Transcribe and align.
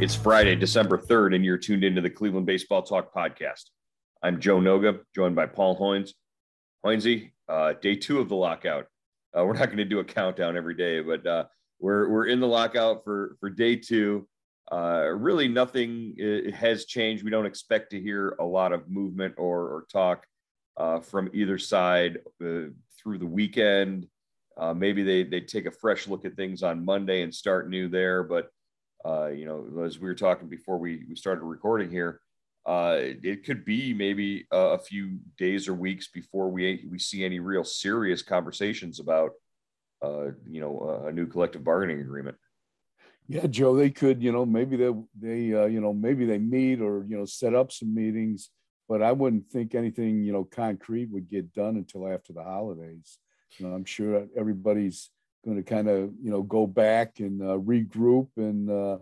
It's 0.00 0.14
Friday, 0.14 0.56
December 0.56 0.96
3rd, 0.96 1.34
and 1.34 1.44
you're 1.44 1.58
tuned 1.58 1.84
into 1.84 2.00
the 2.00 2.08
Cleveland 2.08 2.46
Baseball 2.46 2.82
Talk 2.82 3.12
podcast. 3.12 3.64
I'm 4.22 4.40
Joe 4.40 4.56
Noga, 4.56 5.00
joined 5.14 5.36
by 5.36 5.44
Paul 5.44 5.78
Hoynes. 5.78 6.14
Hoynesy, 6.82 7.32
uh, 7.50 7.74
day 7.74 7.96
two 7.96 8.18
of 8.18 8.30
the 8.30 8.34
lockout. 8.34 8.86
Uh, 9.36 9.44
we're 9.44 9.52
not 9.52 9.66
going 9.66 9.76
to 9.76 9.84
do 9.84 9.98
a 9.98 10.04
countdown 10.04 10.56
every 10.56 10.74
day, 10.74 11.00
but 11.00 11.26
uh, 11.26 11.44
we're, 11.80 12.08
we're 12.08 12.28
in 12.28 12.40
the 12.40 12.46
lockout 12.46 13.04
for, 13.04 13.36
for 13.40 13.50
day 13.50 13.76
two. 13.76 14.26
Uh, 14.72 15.08
really, 15.08 15.48
nothing 15.48 16.16
uh, 16.18 16.50
has 16.56 16.86
changed. 16.86 17.22
We 17.22 17.30
don't 17.30 17.44
expect 17.44 17.90
to 17.90 18.00
hear 18.00 18.36
a 18.40 18.44
lot 18.44 18.72
of 18.72 18.88
movement 18.88 19.34
or, 19.36 19.64
or 19.64 19.86
talk 19.92 20.24
uh, 20.78 21.00
from 21.00 21.28
either 21.34 21.58
side 21.58 22.20
through 22.40 23.18
the 23.18 23.26
weekend. 23.26 24.06
maybe 24.76 25.02
they, 25.02 25.24
they 25.24 25.42
take 25.42 25.66
a 25.66 25.70
fresh 25.70 26.08
look 26.08 26.24
at 26.24 26.36
things 26.36 26.62
on 26.62 26.86
Monday 26.86 27.20
and 27.20 27.34
start 27.34 27.68
new 27.68 27.86
there, 27.86 28.22
but 28.22 28.50
uh, 29.04 29.28
you 29.28 29.46
know, 29.46 29.84
as 29.84 29.98
we 29.98 30.08
were 30.08 30.14
talking 30.14 30.48
before 30.48 30.78
we, 30.78 31.04
we 31.08 31.16
started 31.16 31.42
recording 31.42 31.90
here, 31.90 32.20
uh, 32.66 32.96
it 33.00 33.44
could 33.44 33.64
be 33.64 33.94
maybe 33.94 34.46
a, 34.52 34.58
a, 34.58 34.78
few 34.78 35.18
days 35.38 35.66
or 35.66 35.74
weeks 35.74 36.08
before 36.08 36.50
we 36.50 36.84
we 36.90 36.98
see 36.98 37.24
any 37.24 37.40
real 37.40 37.64
serious 37.64 38.20
conversations 38.20 39.00
about, 39.00 39.30
uh, 40.02 40.26
you 40.46 40.60
know, 40.60 41.02
a 41.06 41.12
new 41.12 41.26
collective 41.26 41.64
bargaining 41.64 42.00
agreement. 42.00 42.36
Yeah, 43.28 43.46
Joe, 43.46 43.74
they 43.76 43.90
could, 43.90 44.22
you 44.22 44.32
know, 44.32 44.44
maybe 44.44 44.76
they 44.76 44.92
they 45.18 45.54
uh, 45.54 45.66
you 45.66 45.80
know 45.80 45.94
maybe 45.94 46.26
they 46.26 46.38
meet 46.38 46.82
or 46.82 47.04
you 47.08 47.16
know 47.16 47.24
set 47.24 47.54
up 47.54 47.72
some 47.72 47.94
meetings, 47.94 48.50
but 48.88 49.02
I 49.02 49.12
wouldn't 49.12 49.48
think 49.50 49.74
anything 49.74 50.22
you 50.22 50.32
know 50.32 50.44
concrete 50.44 51.10
would 51.10 51.30
get 51.30 51.54
done 51.54 51.76
until 51.76 52.08
after 52.08 52.34
the 52.34 52.44
holidays. 52.44 53.18
You 53.56 53.66
know, 53.66 53.74
I'm 53.74 53.86
sure 53.86 54.26
everybody's 54.36 55.10
going 55.44 55.56
to 55.56 55.62
kind 55.62 55.88
of 55.88 56.10
you 56.22 56.30
know 56.30 56.42
go 56.42 56.66
back 56.66 57.20
and 57.20 57.42
uh, 57.42 57.58
regroup 57.58 58.28
and 58.36 58.70
uh, 58.70 58.98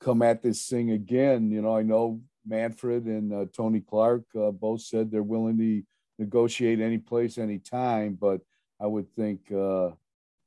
come 0.00 0.22
at 0.22 0.42
this 0.42 0.66
thing 0.68 0.90
again. 0.90 1.50
You 1.50 1.62
know, 1.62 1.76
I 1.76 1.82
know 1.82 2.20
Manfred 2.46 3.06
and 3.06 3.32
uh, 3.32 3.46
Tony 3.56 3.80
Clark 3.80 4.24
uh, 4.36 4.50
both 4.50 4.82
said 4.82 5.10
they're 5.10 5.22
willing 5.22 5.58
to 5.58 5.82
negotiate 6.18 6.80
any 6.80 6.98
place, 6.98 7.38
any 7.38 7.58
time, 7.58 8.16
but 8.20 8.40
I 8.80 8.86
would 8.86 9.10
think 9.14 9.40
uh, 9.50 9.90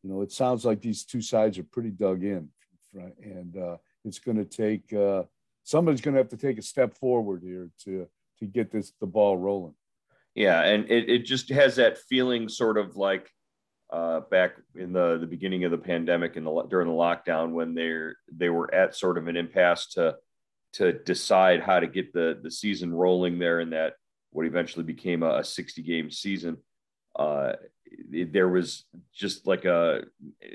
you 0.04 0.10
know 0.10 0.22
it 0.22 0.32
sounds 0.32 0.66
like 0.66 0.82
these 0.82 1.04
two 1.04 1.22
sides 1.22 1.58
are 1.58 1.64
pretty 1.64 1.92
dug 1.92 2.24
in, 2.24 2.50
and 2.94 3.58
uh, 3.58 3.78
it's 4.06 4.20
going 4.20 4.38
to 4.38 4.46
take 4.46 4.94
somebody's 5.64 6.02
going 6.02 6.14
to 6.14 6.20
have 6.20 6.30
to 6.30 6.38
take 6.38 6.58
a 6.58 6.64
step 6.64 6.98
forward 6.98 7.42
here 7.44 7.70
to 7.84 8.08
to 8.40 8.46
get 8.46 8.72
this 8.72 8.94
the 9.00 9.08
ball 9.08 9.38
rolling. 9.38 9.74
Yeah, 10.36 10.62
and 10.62 10.90
it, 10.92 11.10
it 11.10 11.26
just 11.26 11.50
has 11.50 11.78
that 11.78 11.98
feeling 11.98 12.48
sort 12.48 12.78
of 12.78 12.96
like 12.96 13.32
uh, 13.92 14.22
back 14.32 14.56
in 14.76 14.92
the, 14.92 15.18
the 15.18 15.28
beginning 15.28 15.64
of 15.64 15.72
the 15.72 15.78
pandemic 15.78 16.36
and 16.36 16.46
the, 16.46 16.64
during 16.70 16.88
the 16.88 16.94
lockdown 16.94 17.52
when 17.52 17.74
they 17.74 18.10
they 18.32 18.50
were 18.50 18.74
at 18.74 18.96
sort 18.96 19.18
of 19.18 19.28
an 19.28 19.38
impasse 19.38 19.88
to 19.88 20.16
to 20.74 20.92
decide 20.92 21.62
how 21.62 21.80
to 21.80 21.88
get 21.88 22.14
the 22.14 22.40
the 22.44 22.52
season 22.52 22.94
rolling 22.94 23.40
there 23.40 23.60
in 23.62 23.70
that 23.70 23.94
what 24.32 24.46
eventually 24.46 24.84
became 24.84 25.24
a, 25.24 25.44
60 25.44 25.82
game 25.82 26.12
season. 26.12 26.58
Uh, 27.18 27.54
there 28.10 28.50
was 28.50 28.84
just 29.14 29.48
like 29.48 29.66
a 29.66 30.04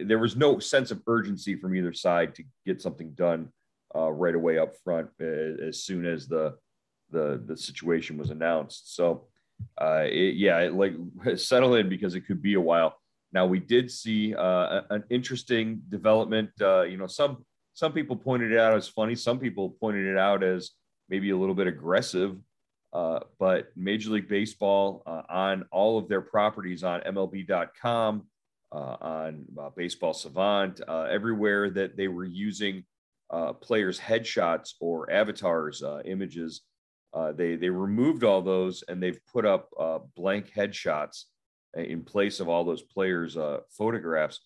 there 0.05 0.19
was 0.19 0.37
no 0.37 0.59
sense 0.59 0.91
of 0.91 1.03
urgency 1.07 1.57
from 1.57 1.75
either 1.75 1.93
side 1.93 2.35
to 2.35 2.45
get 2.67 2.83
something 2.83 3.13
done 3.13 3.49
uh, 3.97 4.11
right 4.11 4.35
away 4.35 4.59
up 4.59 4.77
front 4.85 5.09
as 5.21 5.83
soon 5.83 6.07
as 6.07 6.29
the 6.29 6.55
the 7.11 7.43
the 7.47 7.57
situation 7.57 8.19
was 8.19 8.31
announced. 8.31 8.95
So 8.95 9.27
uh, 9.81 10.05
it, 10.05 10.37
yeah, 10.37 10.59
it, 10.59 10.75
like 10.75 10.95
settle 11.37 11.75
in 11.75 11.89
because 11.89 12.15
it 12.15 12.27
could 12.27 12.43
be 12.43 12.55
a 12.55 12.61
while. 12.61 12.97
Now 13.33 13.47
we 13.47 13.61
did 13.61 13.91
see 13.91 14.35
uh, 14.35 14.83
an 14.91 15.05
interesting 15.11 15.83
development. 15.89 16.51
Uh, 16.61 16.83
you 16.83 16.97
know, 16.97 17.07
some 17.07 17.45
some 17.75 17.93
people 17.93 18.17
pointed 18.17 18.53
it 18.53 18.59
out 18.59 18.77
as 18.77 18.89
funny. 18.89 19.15
Some 19.15 19.39
people 19.39 19.71
pointed 19.81 20.07
it 20.07 20.19
out 20.19 20.43
as 20.43 20.73
maybe 21.09 21.31
a 21.31 21.37
little 21.37 21.55
bit 21.55 21.67
aggressive. 21.67 22.37
Uh, 22.93 23.21
but 23.39 23.69
Major 23.75 24.11
League 24.11 24.29
Baseball 24.29 25.03
uh, 25.07 25.23
on 25.31 25.65
all 25.73 25.97
of 25.97 26.09
their 26.09 26.21
properties 26.21 26.85
on 26.85 27.01
MLB.com, 27.01 28.27
uh, 28.71 28.97
on 29.01 29.47
uh, 29.59 29.71
Baseball 29.75 30.13
Savant, 30.13 30.81
everywhere 30.89 31.71
that 31.71 31.97
they 31.97 32.09
were 32.09 32.27
using 32.27 32.85
players' 33.63 33.99
headshots 33.99 34.75
or 34.79 35.11
avatars, 35.11 35.83
images, 36.05 36.61
they 37.35 37.57
they 37.57 37.71
removed 37.71 38.25
all 38.25 38.43
those 38.43 38.85
and 38.89 39.03
they've 39.03 39.21
put 39.33 39.47
up 39.47 39.71
blank 40.15 40.53
headshots 40.55 41.25
in 41.75 42.03
place 42.03 42.41
of 42.41 42.49
all 42.49 42.65
those 42.65 42.83
players' 42.83 43.37
uh, 43.37 43.61
photographs. 43.71 44.41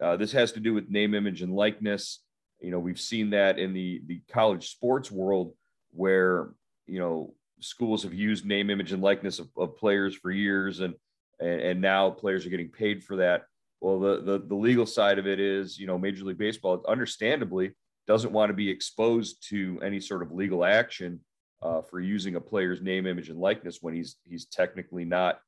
Uh, 0.00 0.16
this 0.16 0.32
has 0.32 0.52
to 0.52 0.60
do 0.60 0.74
with 0.74 0.90
name, 0.90 1.14
image, 1.14 1.42
and 1.42 1.52
likeness. 1.52 2.22
You 2.60 2.70
know, 2.70 2.78
we've 2.78 3.00
seen 3.00 3.30
that 3.30 3.58
in 3.58 3.72
the 3.72 4.02
the 4.06 4.20
college 4.30 4.70
sports 4.70 5.10
world, 5.10 5.54
where 5.90 6.50
you 6.86 6.98
know 6.98 7.34
schools 7.60 8.02
have 8.04 8.14
used 8.14 8.46
name, 8.46 8.70
image, 8.70 8.92
and 8.92 9.02
likeness 9.02 9.38
of, 9.38 9.48
of 9.56 9.76
players 9.76 10.14
for 10.14 10.30
years, 10.30 10.80
and, 10.80 10.94
and 11.40 11.60
and 11.60 11.80
now 11.80 12.10
players 12.10 12.46
are 12.46 12.50
getting 12.50 12.70
paid 12.70 13.02
for 13.02 13.16
that. 13.16 13.44
Well, 13.80 14.00
the, 14.00 14.20
the 14.20 14.38
the 14.46 14.54
legal 14.54 14.86
side 14.86 15.18
of 15.18 15.26
it 15.26 15.40
is, 15.40 15.78
you 15.78 15.86
know, 15.86 15.98
Major 15.98 16.24
League 16.24 16.38
Baseball, 16.38 16.82
understandably, 16.88 17.72
doesn't 18.06 18.32
want 18.32 18.50
to 18.50 18.54
be 18.54 18.70
exposed 18.70 19.48
to 19.48 19.80
any 19.82 20.00
sort 20.00 20.22
of 20.22 20.32
legal 20.32 20.64
action 20.64 21.20
uh, 21.62 21.82
for 21.82 22.00
using 22.00 22.36
a 22.36 22.40
player's 22.40 22.80
name, 22.80 23.06
image, 23.06 23.30
and 23.30 23.38
likeness 23.38 23.78
when 23.80 23.94
he's 23.94 24.16
he's 24.24 24.46
technically 24.46 25.04
not 25.04 25.40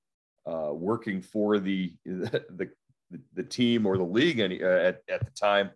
uh, 0.47 0.71
working 0.73 1.23
for 1.23 1.59
the, 1.59 1.95
the 2.05 2.71
the 3.34 3.43
team 3.43 3.87
or 3.87 3.97
the 3.97 4.05
league 4.05 4.39
any, 4.39 4.62
uh, 4.62 4.69
at, 4.69 5.03
at 5.09 5.25
the 5.25 5.31
time. 5.33 5.71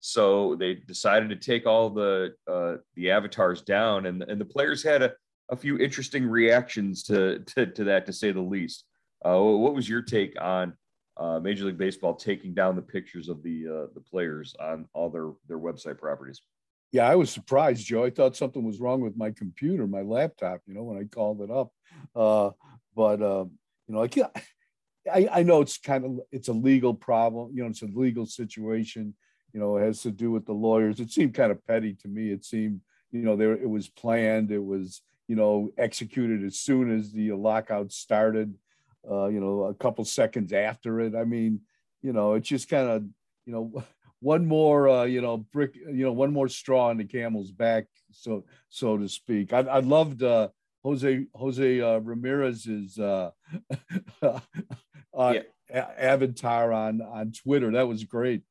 So 0.00 0.54
they 0.54 0.74
decided 0.74 1.28
to 1.30 1.36
take 1.36 1.66
all 1.66 1.90
the 1.90 2.34
uh, 2.50 2.76
the 2.94 3.10
avatars 3.10 3.62
down, 3.62 4.06
and 4.06 4.22
and 4.22 4.40
the 4.40 4.44
players 4.44 4.82
had 4.82 5.02
a, 5.02 5.12
a 5.50 5.56
few 5.56 5.76
interesting 5.78 6.26
reactions 6.26 7.02
to, 7.04 7.40
to, 7.40 7.66
to 7.66 7.84
that, 7.84 8.06
to 8.06 8.12
say 8.12 8.30
the 8.30 8.40
least. 8.40 8.84
Uh, 9.24 9.40
what 9.40 9.74
was 9.74 9.88
your 9.88 10.02
take 10.02 10.40
on 10.40 10.72
uh, 11.16 11.40
Major 11.40 11.64
League 11.64 11.78
Baseball 11.78 12.14
taking 12.14 12.54
down 12.54 12.76
the 12.76 12.82
pictures 12.82 13.28
of 13.28 13.42
the 13.42 13.66
uh, 13.66 13.86
the 13.94 14.00
players 14.00 14.54
on 14.60 14.86
all 14.94 15.10
their 15.10 15.32
their 15.48 15.58
website 15.58 15.98
properties? 15.98 16.42
Yeah, 16.92 17.08
I 17.08 17.16
was 17.16 17.30
surprised, 17.30 17.84
Joe. 17.84 18.04
I 18.04 18.10
thought 18.10 18.36
something 18.36 18.64
was 18.64 18.80
wrong 18.80 19.00
with 19.00 19.16
my 19.16 19.32
computer, 19.32 19.86
my 19.86 20.02
laptop. 20.02 20.60
You 20.66 20.74
know, 20.74 20.84
when 20.84 20.96
I 20.96 21.04
called 21.04 21.42
it 21.42 21.50
up, 21.50 21.72
uh, 22.14 22.50
but 22.94 23.20
you 23.20 23.50
know, 24.06 24.20
like 24.22 24.46
I, 25.12 25.28
I 25.32 25.42
know 25.42 25.60
it's 25.60 25.78
kind 25.78 26.04
of 26.04 26.20
it's 26.30 26.48
a 26.48 26.52
legal 26.52 26.94
problem. 26.94 27.50
You 27.54 27.62
know, 27.62 27.70
it's 27.70 27.82
a 27.82 27.86
legal 27.86 28.26
situation. 28.26 29.14
You 29.52 29.60
know, 29.60 29.76
it 29.76 29.84
has 29.84 30.02
to 30.02 30.10
do 30.10 30.30
with 30.30 30.46
the 30.46 30.52
lawyers. 30.52 31.00
It 31.00 31.10
seemed 31.10 31.34
kind 31.34 31.50
of 31.50 31.66
petty 31.66 31.94
to 31.94 32.08
me. 32.08 32.30
It 32.30 32.44
seemed, 32.44 32.80
you 33.10 33.22
know, 33.22 33.36
there 33.36 33.54
it 33.54 33.68
was 33.68 33.88
planned. 33.88 34.50
It 34.50 34.62
was, 34.62 35.02
you 35.26 35.36
know, 35.36 35.70
executed 35.78 36.44
as 36.44 36.58
soon 36.58 36.96
as 36.96 37.12
the 37.12 37.32
lockout 37.32 37.92
started. 37.92 38.54
Uh, 39.08 39.28
you 39.28 39.40
know, 39.40 39.64
a 39.64 39.74
couple 39.74 40.04
seconds 40.04 40.52
after 40.52 41.00
it. 41.00 41.14
I 41.14 41.24
mean, 41.24 41.60
you 42.02 42.12
know, 42.12 42.34
it's 42.34 42.48
just 42.48 42.68
kind 42.68 42.88
of, 42.88 43.02
you 43.46 43.52
know, 43.52 43.84
one 44.20 44.46
more, 44.46 44.88
uh, 44.88 45.04
you 45.04 45.20
know, 45.20 45.38
brick, 45.38 45.76
you 45.76 46.04
know, 46.04 46.12
one 46.12 46.32
more 46.32 46.48
straw 46.48 46.90
in 46.90 46.98
the 46.98 47.04
camel's 47.04 47.52
back, 47.52 47.86
so 48.10 48.44
so 48.68 48.98
to 48.98 49.08
speak. 49.08 49.52
I, 49.52 49.60
I 49.60 49.78
loved 49.78 50.22
uh, 50.22 50.48
Jose 50.84 51.26
Jose 51.34 51.80
uh, 51.80 51.98
Ramirez's 51.98 52.98
uh, 52.98 53.30
uh, 54.22 54.40
yeah. 55.14 55.40
avatar 55.70 56.72
on 56.72 57.02
on 57.02 57.32
Twitter. 57.32 57.72
That 57.72 57.88
was 57.88 58.04
great. 58.04 58.42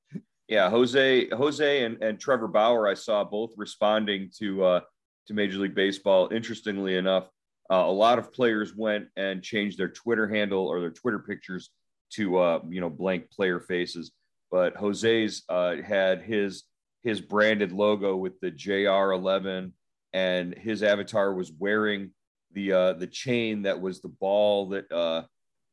Yeah, 0.47 0.69
Jose 0.69 1.29
Jose 1.29 1.83
and, 1.83 2.01
and 2.01 2.19
Trevor 2.19 2.47
Bauer, 2.47 2.87
I 2.87 2.93
saw 2.93 3.23
both 3.23 3.51
responding 3.57 4.29
to 4.39 4.63
uh, 4.63 4.79
to 5.27 5.33
Major 5.33 5.59
League 5.59 5.75
Baseball. 5.75 6.29
Interestingly 6.31 6.95
enough, 6.95 7.29
uh, 7.69 7.75
a 7.75 7.91
lot 7.91 8.19
of 8.19 8.33
players 8.33 8.75
went 8.75 9.07
and 9.17 9.43
changed 9.43 9.77
their 9.77 9.89
Twitter 9.89 10.27
handle 10.27 10.67
or 10.67 10.79
their 10.79 10.91
Twitter 10.91 11.19
pictures 11.19 11.69
to 12.13 12.37
uh, 12.37 12.59
you 12.69 12.81
know 12.81 12.89
blank 12.89 13.29
player 13.29 13.59
faces. 13.59 14.11
But 14.49 14.75
Jose's 14.75 15.43
uh, 15.49 15.77
had 15.77 16.21
his 16.21 16.63
his 17.03 17.19
branded 17.19 17.71
logo 17.71 18.15
with 18.15 18.39
the 18.39 18.51
JR11, 18.51 19.71
and 20.13 20.53
his 20.55 20.83
avatar 20.83 21.33
was 21.33 21.51
wearing 21.51 22.11
the 22.57 22.73
uh, 22.73 22.93
the 22.93 23.05
chain 23.05 23.61
that 23.61 23.79
was 23.79 24.01
the 24.01 24.07
ball 24.07 24.69
that 24.69 24.91
uh, 24.91 25.21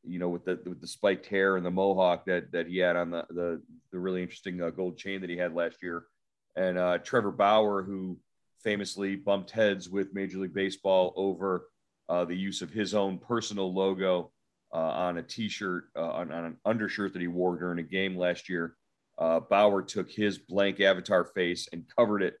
you 0.03 0.19
know 0.19 0.29
with 0.29 0.45
the 0.45 0.59
with 0.65 0.79
the 0.79 0.87
spiked 0.87 1.25
hair 1.25 1.57
and 1.57 1.65
the 1.65 1.71
mohawk 1.71 2.23
that 2.25 2.51
that 2.51 2.67
he 2.67 2.77
had 2.77 2.95
on 2.95 3.09
the 3.09 3.25
the, 3.31 3.61
the 3.91 3.97
really 3.97 4.21
interesting 4.21 4.61
uh, 4.61 4.69
gold 4.69 4.95
chain 4.95 5.19
that 5.21 5.29
he 5.29 5.35
had 5.35 5.55
last 5.55 5.81
year. 5.81 6.05
And 6.55 6.77
uh, 6.77 6.99
Trevor 6.99 7.31
Bauer, 7.31 7.81
who 7.81 8.19
famously 8.63 9.15
bumped 9.15 9.49
heads 9.49 9.89
with 9.89 10.13
Major 10.13 10.37
League 10.37 10.53
Baseball 10.53 11.11
over 11.15 11.69
uh, 12.07 12.23
the 12.23 12.35
use 12.35 12.61
of 12.61 12.69
his 12.69 12.93
own 12.93 13.17
personal 13.17 13.73
logo 13.73 14.31
uh, 14.71 14.77
on 14.77 15.17
a 15.17 15.23
T-shirt, 15.23 15.85
uh, 15.95 16.11
on, 16.11 16.31
on, 16.31 16.45
an 16.45 16.57
undershirt 16.65 17.13
that 17.13 17.21
he 17.21 17.27
wore 17.27 17.57
during 17.57 17.79
a 17.79 17.83
game 17.83 18.15
last 18.15 18.47
year. 18.47 18.75
Uh, 19.17 19.39
Bauer 19.39 19.81
took 19.81 20.09
his 20.09 20.37
blank 20.37 20.79
avatar 20.79 21.25
face 21.25 21.67
and 21.73 21.83
covered 21.97 22.21
it 22.21 22.35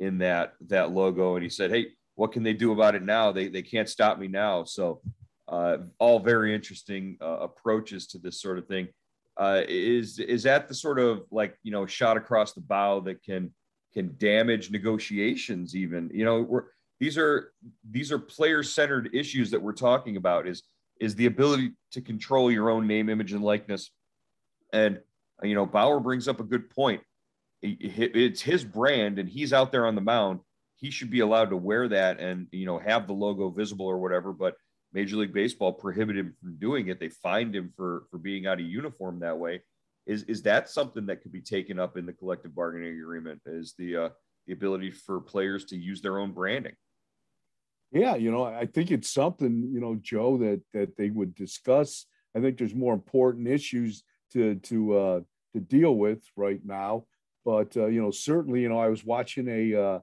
in 0.00 0.18
that 0.18 0.54
that 0.68 0.90
logo, 0.90 1.34
and 1.36 1.44
he 1.44 1.50
said, 1.50 1.70
"Hey, 1.70 1.88
what 2.20 2.32
can 2.32 2.42
they 2.42 2.52
do 2.52 2.72
about 2.72 2.94
it 2.94 3.02
now? 3.02 3.32
They 3.32 3.48
they 3.48 3.62
can't 3.62 3.88
stop 3.88 4.18
me 4.18 4.28
now." 4.28 4.64
So, 4.64 5.00
uh, 5.48 5.78
all 5.98 6.18
very 6.18 6.54
interesting 6.54 7.16
uh, 7.22 7.38
approaches 7.48 8.06
to 8.08 8.18
this 8.18 8.42
sort 8.42 8.58
of 8.58 8.66
thing. 8.66 8.88
is 9.40 10.18
is 10.18 10.42
that 10.42 10.68
the 10.68 10.74
sort 10.74 10.98
of 10.98 11.24
like 11.30 11.56
you 11.62 11.72
know 11.72 11.86
shot 11.86 12.18
across 12.18 12.52
the 12.52 12.60
bow 12.60 13.00
that 13.00 13.22
can 13.22 13.54
can 13.94 14.14
damage 14.18 14.70
negotiations? 14.70 15.74
Even 15.74 16.10
you 16.12 16.26
know 16.26 16.42
we're 16.42 16.64
these 17.00 17.16
are 17.16 17.54
these 17.90 18.12
are 18.12 18.18
player 18.18 18.62
centered 18.62 19.08
issues 19.14 19.50
that 19.50 19.62
we're 19.62 19.72
talking 19.72 20.18
about 20.18 20.46
is 20.46 20.62
is 21.00 21.14
the 21.14 21.24
ability 21.24 21.72
to 21.92 22.02
control 22.02 22.52
your 22.52 22.68
own 22.68 22.86
name 22.86 23.08
image 23.08 23.32
and 23.32 23.42
likeness 23.42 23.90
and 24.74 25.00
you 25.42 25.54
know 25.54 25.64
bauer 25.64 25.98
brings 25.98 26.28
up 26.28 26.38
a 26.38 26.44
good 26.44 26.68
point 26.68 27.00
it's 27.62 28.42
his 28.42 28.62
brand 28.64 29.18
and 29.18 29.28
he's 29.28 29.52
out 29.52 29.72
there 29.72 29.86
on 29.86 29.94
the 29.94 30.00
mound 30.00 30.40
he 30.80 30.90
should 30.90 31.10
be 31.10 31.20
allowed 31.20 31.50
to 31.50 31.56
wear 31.56 31.88
that 31.88 32.18
and 32.20 32.46
you 32.52 32.66
know 32.66 32.78
have 32.78 33.06
the 33.06 33.12
logo 33.12 33.50
visible 33.50 33.86
or 33.86 33.98
whatever 33.98 34.32
but 34.32 34.54
major 34.92 35.16
league 35.16 35.32
baseball 35.32 35.72
prohibited 35.72 36.26
him 36.26 36.34
from 36.40 36.56
doing 36.58 36.88
it 36.88 36.98
they 36.98 37.08
fined 37.08 37.54
him 37.54 37.72
for 37.76 38.04
for 38.10 38.18
being 38.18 38.46
out 38.46 38.60
of 38.60 38.66
uniform 38.66 39.20
that 39.20 39.38
way 39.38 39.60
is 40.06 40.22
is 40.24 40.42
that 40.42 40.68
something 40.68 41.06
that 41.06 41.22
could 41.22 41.32
be 41.32 41.42
taken 41.42 41.78
up 41.78 41.96
in 41.96 42.06
the 42.06 42.12
collective 42.12 42.54
bargaining 42.54 42.98
agreement 42.98 43.40
is 43.46 43.74
the 43.78 43.96
uh, 43.96 44.08
the 44.46 44.52
ability 44.52 44.90
for 44.90 45.20
players 45.20 45.64
to 45.66 45.76
use 45.76 46.00
their 46.00 46.18
own 46.18 46.32
branding 46.32 46.74
yeah, 47.92 48.14
you 48.14 48.30
know, 48.30 48.44
I 48.44 48.66
think 48.66 48.90
it's 48.90 49.10
something, 49.10 49.68
you 49.72 49.80
know, 49.80 49.96
Joe, 50.00 50.38
that 50.38 50.60
that 50.72 50.96
they 50.96 51.10
would 51.10 51.34
discuss. 51.34 52.06
I 52.36 52.40
think 52.40 52.56
there's 52.56 52.74
more 52.74 52.94
important 52.94 53.48
issues 53.48 54.04
to 54.32 54.54
to 54.56 54.96
uh, 54.96 55.20
to 55.54 55.60
deal 55.60 55.96
with 55.96 56.22
right 56.36 56.60
now. 56.64 57.06
But 57.44 57.76
uh, 57.76 57.86
you 57.86 58.00
know, 58.00 58.12
certainly, 58.12 58.60
you 58.62 58.68
know, 58.68 58.78
I 58.78 58.88
was 58.88 59.04
watching 59.04 59.48
a 59.48 59.74
uh, 59.74 59.98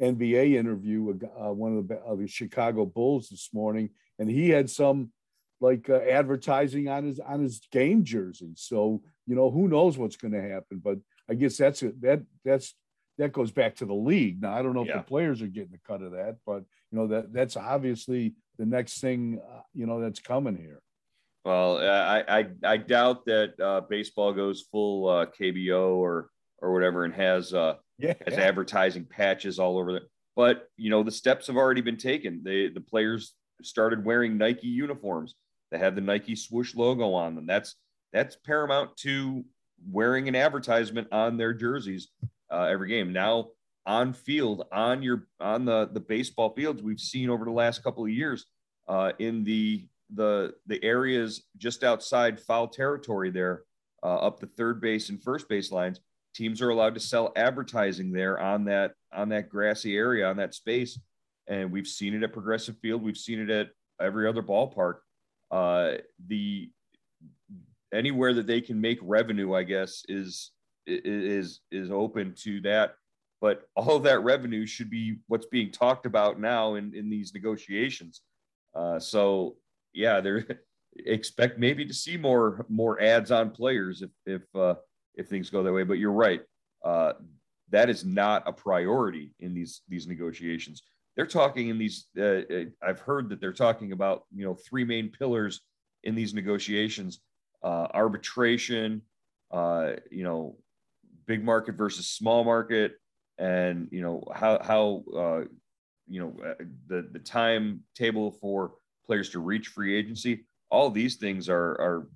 NBA 0.00 0.54
interview 0.54 1.02
with 1.02 1.22
uh, 1.22 1.52
one 1.52 1.76
of 1.76 1.88
the, 1.88 2.00
uh, 2.00 2.14
the 2.14 2.26
Chicago 2.26 2.86
Bulls 2.86 3.28
this 3.28 3.50
morning, 3.52 3.90
and 4.18 4.30
he 4.30 4.48
had 4.48 4.70
some 4.70 5.12
like 5.60 5.90
uh, 5.90 5.96
advertising 5.98 6.88
on 6.88 7.04
his 7.04 7.20
on 7.20 7.42
his 7.42 7.60
game 7.70 8.04
jersey. 8.04 8.52
So 8.56 9.02
you 9.26 9.36
know, 9.36 9.50
who 9.50 9.68
knows 9.68 9.98
what's 9.98 10.16
going 10.16 10.32
to 10.32 10.42
happen? 10.42 10.80
But 10.82 10.98
I 11.28 11.34
guess 11.34 11.56
that's 11.56 11.82
it. 11.82 12.00
That 12.00 12.22
that's 12.44 12.74
that 13.18 13.32
goes 13.32 13.50
back 13.50 13.76
to 13.76 13.86
the 13.86 13.94
league. 13.94 14.40
Now 14.40 14.54
I 14.54 14.62
don't 14.62 14.74
know 14.74 14.84
yeah. 14.84 14.98
if 14.98 15.04
the 15.04 15.08
players 15.08 15.42
are 15.42 15.46
getting 15.46 15.74
a 15.74 15.88
cut 15.88 16.02
of 16.02 16.12
that, 16.12 16.36
but 16.46 16.64
you 16.90 16.98
know 16.98 17.06
that 17.08 17.32
that's 17.32 17.56
obviously 17.56 18.34
the 18.58 18.66
next 18.66 19.00
thing 19.00 19.40
uh, 19.46 19.60
you 19.74 19.86
know 19.86 20.00
that's 20.00 20.20
coming 20.20 20.56
here. 20.56 20.80
Well, 21.44 21.78
I 21.78 22.24
I, 22.28 22.46
I 22.64 22.76
doubt 22.78 23.26
that 23.26 23.60
uh, 23.60 23.82
baseball 23.82 24.32
goes 24.32 24.62
full 24.62 25.08
uh, 25.08 25.26
KBO 25.26 25.96
or 25.96 26.30
or 26.60 26.72
whatever 26.72 27.04
and 27.04 27.14
has 27.14 27.52
uh, 27.54 27.74
yeah, 27.98 28.14
has 28.26 28.36
yeah. 28.36 28.44
advertising 28.44 29.04
patches 29.04 29.58
all 29.58 29.78
over 29.78 29.92
there. 29.92 30.02
But 30.36 30.68
you 30.76 30.90
know 30.90 31.02
the 31.02 31.10
steps 31.10 31.46
have 31.48 31.56
already 31.56 31.80
been 31.80 31.96
taken. 31.96 32.42
They 32.42 32.68
the 32.68 32.80
players 32.80 33.34
started 33.62 34.04
wearing 34.04 34.38
Nike 34.38 34.68
uniforms 34.68 35.34
that 35.70 35.80
have 35.80 35.94
the 35.94 36.00
Nike 36.00 36.36
swoosh 36.36 36.74
logo 36.74 37.12
on 37.12 37.34
them. 37.34 37.46
That's 37.46 37.76
that's 38.12 38.36
paramount 38.36 38.96
to 38.98 39.44
wearing 39.90 40.28
an 40.28 40.36
advertisement 40.36 41.08
on 41.12 41.36
their 41.36 41.54
jerseys 41.54 42.08
uh, 42.50 42.64
every 42.64 42.88
game. 42.88 43.12
Now 43.12 43.48
on 43.86 44.12
field, 44.12 44.64
on 44.72 45.02
your 45.02 45.26
on 45.40 45.64
the 45.64 45.88
the 45.92 46.00
baseball 46.00 46.50
fields, 46.54 46.82
we've 46.82 47.00
seen 47.00 47.30
over 47.30 47.44
the 47.44 47.50
last 47.50 47.82
couple 47.82 48.04
of 48.04 48.10
years 48.10 48.46
uh, 48.88 49.12
in 49.18 49.44
the 49.44 49.86
the 50.14 50.54
the 50.66 50.82
areas 50.82 51.42
just 51.56 51.84
outside 51.84 52.40
foul 52.40 52.68
territory 52.68 53.30
there, 53.30 53.62
uh, 54.02 54.16
up 54.16 54.40
the 54.40 54.46
third 54.46 54.80
base 54.80 55.08
and 55.08 55.22
first 55.22 55.48
base 55.48 55.70
lines. 55.70 56.00
Teams 56.34 56.62
are 56.62 56.70
allowed 56.70 56.94
to 56.94 57.00
sell 57.00 57.32
advertising 57.36 58.12
there 58.12 58.38
on 58.38 58.64
that 58.66 58.92
on 59.12 59.28
that 59.30 59.48
grassy 59.48 59.96
area 59.96 60.28
on 60.28 60.36
that 60.36 60.54
space, 60.54 60.98
and 61.48 61.72
we've 61.72 61.86
seen 61.86 62.14
it 62.14 62.22
at 62.22 62.32
Progressive 62.32 62.78
Field. 62.78 63.02
We've 63.02 63.16
seen 63.16 63.40
it 63.40 63.50
at 63.50 63.70
every 64.00 64.28
other 64.28 64.42
ballpark. 64.42 64.98
Uh, 65.50 65.94
the 66.28 66.70
anywhere 67.92 68.34
that 68.34 68.46
they 68.46 68.60
can 68.60 68.80
make 68.80 68.98
revenue, 69.02 69.54
I 69.54 69.64
guess, 69.64 70.04
is 70.08 70.52
is 70.86 71.60
is 71.70 71.90
open 71.90 72.34
to 72.42 72.60
that. 72.62 72.94
But 73.40 73.62
all 73.74 73.96
of 73.96 74.02
that 74.02 74.22
revenue 74.22 74.66
should 74.66 74.90
be 74.90 75.16
what's 75.26 75.46
being 75.46 75.72
talked 75.72 76.04
about 76.04 76.38
now 76.38 76.74
in, 76.74 76.94
in 76.94 77.08
these 77.08 77.32
negotiations. 77.32 78.20
Uh, 78.74 78.98
so 78.98 79.56
yeah, 79.92 80.20
they're 80.20 80.46
expect 81.06 81.58
maybe 81.58 81.84
to 81.84 81.94
see 81.94 82.16
more 82.16 82.66
more 82.68 83.00
ads 83.00 83.30
on 83.30 83.50
players 83.50 84.02
if 84.02 84.10
if 84.26 84.42
uh, 84.54 84.74
if 85.14 85.28
things 85.28 85.50
go 85.50 85.62
that 85.62 85.72
way. 85.72 85.84
But 85.84 85.98
you're 85.98 86.12
right, 86.12 86.42
uh, 86.84 87.14
that 87.70 87.90
is 87.90 88.04
not 88.04 88.42
a 88.46 88.52
priority 88.52 89.34
in 89.40 89.54
these 89.54 89.82
these 89.88 90.06
negotiations. 90.06 90.82
They're 91.16 91.26
talking 91.26 91.68
in 91.68 91.78
these. 91.78 92.06
Uh, 92.18 92.22
uh, 92.22 92.64
I've 92.82 93.00
heard 93.00 93.28
that 93.28 93.40
they're 93.40 93.52
talking 93.52 93.92
about 93.92 94.24
you 94.34 94.44
know 94.44 94.54
three 94.54 94.84
main 94.84 95.10
pillars 95.10 95.60
in 96.04 96.14
these 96.14 96.34
negotiations: 96.34 97.20
uh, 97.62 97.88
arbitration, 97.92 99.02
you 99.52 100.24
know, 100.24 100.56
big 101.26 101.44
market 101.44 101.76
versus 101.76 102.08
small 102.08 102.42
market, 102.44 102.94
and 103.38 103.88
you 103.90 104.02
know 104.02 104.24
how 104.34 104.58
how 104.62 105.04
uh, 105.16 105.44
you 106.08 106.20
know 106.20 106.34
uh, 106.44 106.54
the 106.88 107.08
the 107.12 107.18
time 107.18 107.80
table 107.94 108.32
for 108.32 108.72
players 109.06 109.30
to 109.30 109.40
reach 109.40 109.68
free 109.68 109.94
agency. 109.96 110.44
All 110.70 110.90
these 110.90 111.16
things 111.16 111.48
are 111.48 111.72
are 111.80 112.08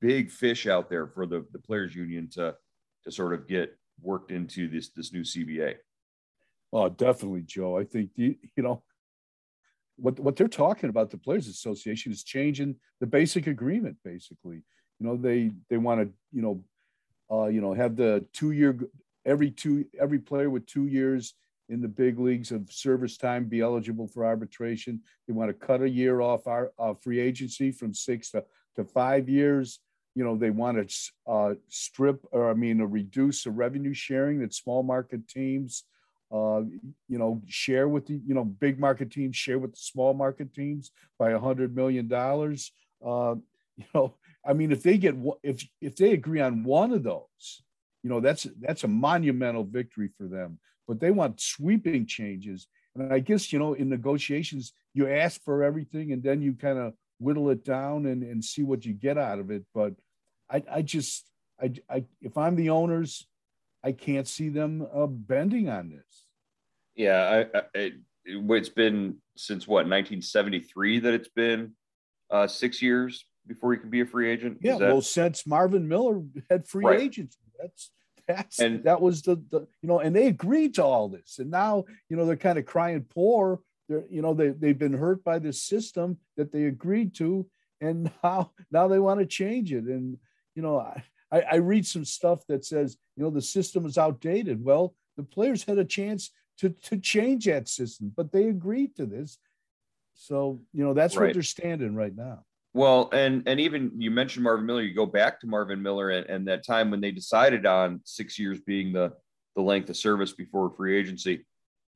big 0.00 0.30
fish 0.30 0.66
out 0.66 0.88
there 0.88 1.06
for 1.06 1.26
the 1.26 1.44
the 1.52 1.58
players 1.58 1.94
union 1.94 2.28
to 2.30 2.54
to 3.04 3.10
sort 3.10 3.34
of 3.34 3.46
get 3.46 3.76
worked 4.00 4.30
into 4.30 4.68
this 4.68 4.90
this 4.90 5.12
new 5.12 5.22
CBA. 5.22 5.74
Oh, 6.72 6.88
definitely, 6.88 7.42
Joe. 7.42 7.78
I 7.78 7.84
think 7.84 8.10
you 8.16 8.36
you 8.56 8.62
know 8.62 8.82
what 9.96 10.18
what 10.20 10.36
they're 10.36 10.48
talking 10.48 10.90
about. 10.90 11.10
The 11.10 11.18
Players 11.18 11.48
Association 11.48 12.12
is 12.12 12.24
changing 12.24 12.76
the 13.00 13.06
basic 13.06 13.46
agreement. 13.46 13.96
Basically, 14.04 14.62
you 14.98 15.06
know 15.06 15.16
they 15.16 15.50
they 15.70 15.76
want 15.78 16.00
to 16.00 16.12
you 16.32 16.42
know 16.42 16.62
uh, 17.30 17.46
you 17.46 17.60
know, 17.60 17.74
have 17.74 17.96
the 17.96 18.24
two 18.32 18.52
year 18.52 18.78
every 19.24 19.50
two 19.50 19.84
every 19.98 20.18
player 20.18 20.50
with 20.50 20.66
two 20.66 20.86
years 20.86 21.34
in 21.68 21.80
the 21.80 21.88
big 21.88 22.18
leagues 22.20 22.52
of 22.52 22.70
service 22.70 23.16
time 23.16 23.46
be 23.46 23.60
eligible 23.60 24.06
for 24.06 24.24
arbitration. 24.24 25.00
They 25.26 25.32
want 25.32 25.48
to 25.48 25.66
cut 25.66 25.82
a 25.82 25.88
year 25.88 26.20
off 26.20 26.46
our 26.46 26.72
uh, 26.78 26.94
free 26.94 27.18
agency 27.18 27.72
from 27.72 27.92
six 27.92 28.30
to, 28.30 28.44
to 28.76 28.84
five 28.84 29.28
years. 29.28 29.80
You 30.14 30.24
know, 30.24 30.36
they 30.36 30.50
want 30.50 30.88
to 30.88 31.12
uh, 31.30 31.54
strip 31.68 32.24
or 32.30 32.50
I 32.50 32.54
mean, 32.54 32.80
reduce 32.80 33.44
the 33.44 33.50
revenue 33.50 33.92
sharing 33.92 34.40
that 34.40 34.54
small 34.54 34.82
market 34.82 35.28
teams, 35.28 35.84
uh, 36.32 36.62
you 37.08 37.18
know, 37.18 37.42
share 37.46 37.88
with 37.88 38.06
the 38.06 38.20
you 38.26 38.34
know 38.34 38.44
big 38.44 38.80
market 38.80 39.10
teams 39.10 39.36
share 39.36 39.58
with 39.58 39.72
the 39.72 39.80
small 39.80 40.14
market 40.14 40.54
teams 40.54 40.90
by 41.18 41.30
a 41.32 41.38
hundred 41.38 41.76
million 41.76 42.08
dollars. 42.08 42.72
Uh, 43.04 43.34
you 43.76 43.84
know, 43.94 44.14
I 44.46 44.52
mean, 44.54 44.72
if 44.72 44.82
they 44.82 44.96
get 44.96 45.16
if 45.42 45.66
if 45.80 45.96
they 45.96 46.12
agree 46.12 46.40
on 46.40 46.64
one 46.64 46.92
of 46.92 47.02
those, 47.02 47.62
you 48.02 48.10
know, 48.10 48.20
that's 48.20 48.46
that's 48.60 48.84
a 48.84 48.88
monumental 48.88 49.64
victory 49.64 50.10
for 50.16 50.26
them. 50.28 50.58
But 50.88 51.00
they 51.00 51.10
want 51.10 51.40
sweeping 51.40 52.06
changes, 52.06 52.68
and 52.94 53.12
I 53.12 53.18
guess 53.18 53.52
you 53.52 53.58
know, 53.58 53.74
in 53.74 53.88
negotiations, 53.88 54.72
you 54.94 55.08
ask 55.08 55.42
for 55.42 55.62
everything, 55.62 56.12
and 56.12 56.22
then 56.22 56.40
you 56.40 56.54
kind 56.54 56.78
of 56.78 56.94
whittle 57.18 57.50
it 57.50 57.64
down 57.64 58.06
and 58.06 58.22
and 58.22 58.44
see 58.44 58.62
what 58.62 58.84
you 58.84 58.92
get 58.92 59.18
out 59.18 59.38
of 59.38 59.50
it. 59.50 59.64
But 59.74 59.94
I 60.50 60.62
I 60.70 60.82
just 60.82 61.28
I 61.60 61.72
I 61.88 62.04
if 62.20 62.36
I'm 62.36 62.56
the 62.56 62.70
owners, 62.70 63.26
I 63.82 63.92
can't 63.92 64.26
see 64.26 64.48
them 64.48 64.86
uh, 64.92 65.06
bending 65.06 65.68
on 65.68 65.90
this. 65.90 66.26
Yeah, 66.94 67.44
I, 67.54 67.58
I, 67.58 67.62
it, 67.74 67.94
it's 68.24 68.68
been 68.68 69.16
since 69.36 69.68
what 69.68 69.86
1973 69.86 71.00
that 71.00 71.14
it's 71.14 71.28
been 71.28 71.72
uh, 72.30 72.46
six 72.46 72.80
years 72.80 73.24
before 73.46 73.72
he 73.72 73.78
can 73.78 73.90
be 73.90 74.00
a 74.00 74.06
free 74.06 74.30
agent. 74.30 74.58
Yeah, 74.60 74.78
that... 74.78 74.88
well, 74.88 75.02
since 75.02 75.46
Marvin 75.46 75.86
Miller 75.86 76.22
had 76.50 76.66
free 76.66 76.84
right. 76.84 77.00
agency, 77.00 77.38
that's 77.60 77.90
that's 78.26 78.58
and 78.58 78.84
that 78.84 79.00
was 79.00 79.22
the, 79.22 79.36
the 79.50 79.60
you 79.82 79.88
know, 79.88 80.00
and 80.00 80.14
they 80.14 80.26
agreed 80.26 80.74
to 80.74 80.84
all 80.84 81.08
this, 81.08 81.38
and 81.38 81.50
now 81.50 81.84
you 82.08 82.16
know 82.16 82.26
they're 82.26 82.36
kind 82.36 82.58
of 82.58 82.66
crying 82.66 83.04
poor. 83.08 83.60
They're 83.88 84.04
you 84.10 84.22
know 84.22 84.34
they 84.34 84.50
they've 84.50 84.78
been 84.78 84.92
hurt 84.92 85.22
by 85.24 85.38
the 85.38 85.52
system 85.52 86.18
that 86.36 86.52
they 86.52 86.64
agreed 86.64 87.14
to, 87.16 87.46
and 87.80 88.10
now 88.24 88.52
now 88.70 88.88
they 88.88 88.98
want 88.98 89.20
to 89.20 89.26
change 89.26 89.72
it. 89.72 89.84
And 89.84 90.18
you 90.54 90.62
know, 90.62 90.78
I 90.78 91.02
I 91.32 91.56
read 91.56 91.86
some 91.86 92.04
stuff 92.04 92.46
that 92.48 92.64
says 92.64 92.96
you 93.16 93.24
know 93.24 93.30
the 93.30 93.42
system 93.42 93.86
is 93.86 93.98
outdated. 93.98 94.64
Well, 94.64 94.94
the 95.16 95.22
players 95.22 95.64
had 95.64 95.78
a 95.78 95.84
chance 95.84 96.30
to 96.58 96.70
to 96.70 96.98
change 96.98 97.46
that 97.46 97.68
system, 97.68 98.12
but 98.16 98.32
they 98.32 98.48
agreed 98.48 98.96
to 98.96 99.06
this. 99.06 99.38
So 100.14 100.60
you 100.72 100.84
know 100.84 100.94
that's 100.94 101.16
right. 101.16 101.26
what 101.26 101.34
they're 101.34 101.42
standing 101.42 101.94
right 101.94 102.14
now. 102.14 102.44
Well, 102.76 103.08
and 103.12 103.42
and 103.46 103.58
even 103.60 103.92
you 103.96 104.10
mentioned 104.10 104.44
Marvin 104.44 104.66
Miller. 104.66 104.82
You 104.82 104.94
go 104.94 105.06
back 105.06 105.40
to 105.40 105.46
Marvin 105.46 105.82
Miller 105.82 106.10
and, 106.10 106.28
and 106.28 106.48
that 106.48 106.64
time 106.64 106.90
when 106.90 107.00
they 107.00 107.10
decided 107.10 107.64
on 107.64 108.00
six 108.04 108.38
years 108.38 108.60
being 108.60 108.92
the 108.92 109.12
the 109.54 109.62
length 109.62 109.88
of 109.88 109.96
service 109.96 110.32
before 110.32 110.70
free 110.70 110.98
agency. 110.98 111.46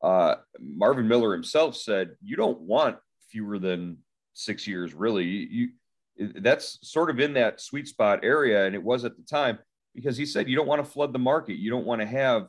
Uh, 0.02 0.36
Marvin 0.58 1.08
Miller 1.08 1.32
himself 1.32 1.76
said, 1.76 2.16
"You 2.22 2.36
don't 2.36 2.60
want 2.60 2.96
fewer 3.30 3.58
than 3.58 3.98
six 4.34 4.66
years, 4.66 4.94
really. 4.94 5.24
You, 5.24 5.68
that's 6.16 6.78
sort 6.82 7.10
of 7.10 7.20
in 7.20 7.34
that 7.34 7.60
sweet 7.60 7.88
spot 7.88 8.20
area, 8.22 8.66
and 8.66 8.74
it 8.74 8.82
was 8.82 9.04
at 9.04 9.16
the 9.16 9.22
time 9.22 9.58
because 9.94 10.16
he 10.16 10.26
said 10.26 10.48
you 10.48 10.56
don't 10.56 10.66
want 10.66 10.84
to 10.84 10.90
flood 10.90 11.12
the 11.12 11.18
market. 11.18 11.56
You 11.56 11.70
don't 11.70 11.86
want 11.86 12.00
to 12.00 12.06
have, 12.06 12.48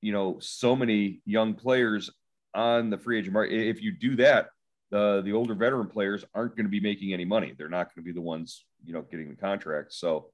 you 0.00 0.12
know, 0.12 0.38
so 0.40 0.76
many 0.76 1.20
young 1.24 1.54
players 1.54 2.10
on 2.54 2.90
the 2.90 2.98
free 2.98 3.18
agent 3.18 3.32
market. 3.32 3.68
If 3.68 3.82
you 3.82 3.92
do 3.92 4.16
that, 4.16 4.48
the 4.90 5.22
the 5.24 5.32
older 5.32 5.54
veteran 5.54 5.88
players 5.88 6.24
aren't 6.34 6.56
going 6.56 6.66
to 6.66 6.70
be 6.70 6.80
making 6.80 7.12
any 7.12 7.24
money. 7.24 7.54
They're 7.56 7.68
not 7.68 7.94
going 7.94 8.04
to 8.04 8.06
be 8.06 8.12
the 8.12 8.20
ones 8.20 8.64
you 8.84 8.92
know 8.92 9.02
getting 9.02 9.30
the 9.30 9.36
contract. 9.36 9.92
So 9.92 10.30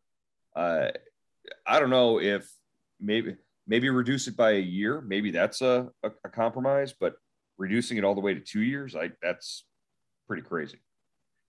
uh, 0.57 0.89
I 1.67 1.81
don't 1.81 1.91
know 1.91 2.21
if 2.21 2.51
maybe 3.01 3.37
maybe 3.67 3.89
reduce 3.91 4.27
it 4.29 4.37
by 4.37 4.53
a 4.53 4.61
year. 4.61 5.01
Maybe 5.01 5.31
that's 5.31 5.61
a, 5.61 5.89
a, 6.03 6.11
a 6.25 6.29
compromise, 6.29 6.95
but 6.99 7.15
reducing 7.59 7.99
it 7.99 8.05
all 8.05 8.15
the 8.15 8.21
way 8.21 8.35
to 8.35 8.41
two 8.41 8.63
years, 8.63 8.97
I 8.97 9.11
that's 9.23 9.65
pretty 10.27 10.43
crazy. 10.43 10.79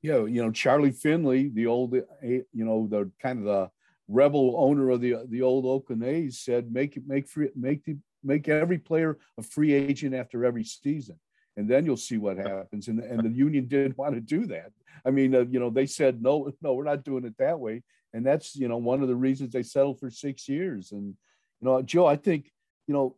Yeah, 0.02 0.26
you 0.26 0.44
know 0.44 0.52
Charlie 0.52 0.92
Finley, 0.92 1.50
the 1.50 1.68
old 1.68 1.94
you 1.94 2.46
know 2.52 2.88
the 2.90 3.10
kind 3.22 3.40
of 3.40 3.46
the 3.46 3.70
rebel 4.08 4.56
owner 4.58 4.90
of 4.90 5.02
the 5.02 5.18
the 5.30 5.42
old 5.42 5.66
Oakland 5.66 6.04
A's, 6.04 6.40
said 6.40 6.72
make 6.72 6.98
it 6.98 7.04
make 7.08 7.28
free 7.28 7.50
make 7.56 7.86
the 7.86 7.98
make 8.24 8.48
every 8.48 8.78
player 8.78 9.18
a 9.38 9.44
free 9.44 9.74
agent 9.74 10.16
after 10.16 10.46
every 10.46 10.64
season 10.64 11.20
and 11.58 11.70
then 11.70 11.86
you'll 11.86 11.98
see 11.98 12.18
what 12.18 12.38
happens. 12.38 12.88
And, 12.88 13.00
and 13.00 13.24
the 13.24 13.30
union 13.30 13.68
didn't 13.68 13.98
want 13.98 14.16
to 14.16 14.22
do 14.22 14.46
that. 14.48 14.72
I 15.06 15.12
mean, 15.12 15.36
uh, 15.36 15.46
you 15.50 15.60
know, 15.60 15.70
they 15.70 15.86
said, 15.86 16.22
no, 16.22 16.52
no, 16.62 16.74
we're 16.74 16.84
not 16.84 17.04
doing 17.04 17.26
it 17.26 17.38
that 17.38 17.60
way. 17.60 17.84
And 18.14 18.26
that's, 18.26 18.56
you 18.56 18.68
know, 18.68 18.78
one 18.78 19.02
of 19.02 19.08
the 19.08 19.16
reasons 19.16 19.54
they 19.54 19.64
settled 19.64 20.00
for 20.00 20.10
six 20.10 20.48
years. 20.48 20.92
And, 20.92 21.16
you 21.64 21.70
know, 21.70 21.82
Joe, 21.82 22.06
I 22.06 22.18
think, 22.18 22.52
you 22.88 22.94
know, 22.94 23.16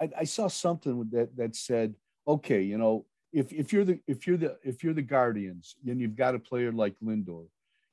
I, 0.00 0.10
I 0.20 0.24
saw 0.24 0.46
something 0.46 1.08
that, 1.10 1.36
that 1.36 1.56
said, 1.56 1.96
okay, 2.28 2.62
you 2.62 2.78
know, 2.78 3.04
if, 3.32 3.52
if 3.52 3.72
you're 3.72 3.84
the, 3.84 3.98
if 4.06 4.28
you're 4.28 4.36
the, 4.36 4.56
if 4.62 4.84
you're 4.84 4.94
the 4.94 5.02
guardians 5.02 5.74
and 5.84 6.00
you've 6.00 6.14
got 6.14 6.36
a 6.36 6.38
player 6.38 6.70
like 6.70 6.94
Lindor, 7.02 7.46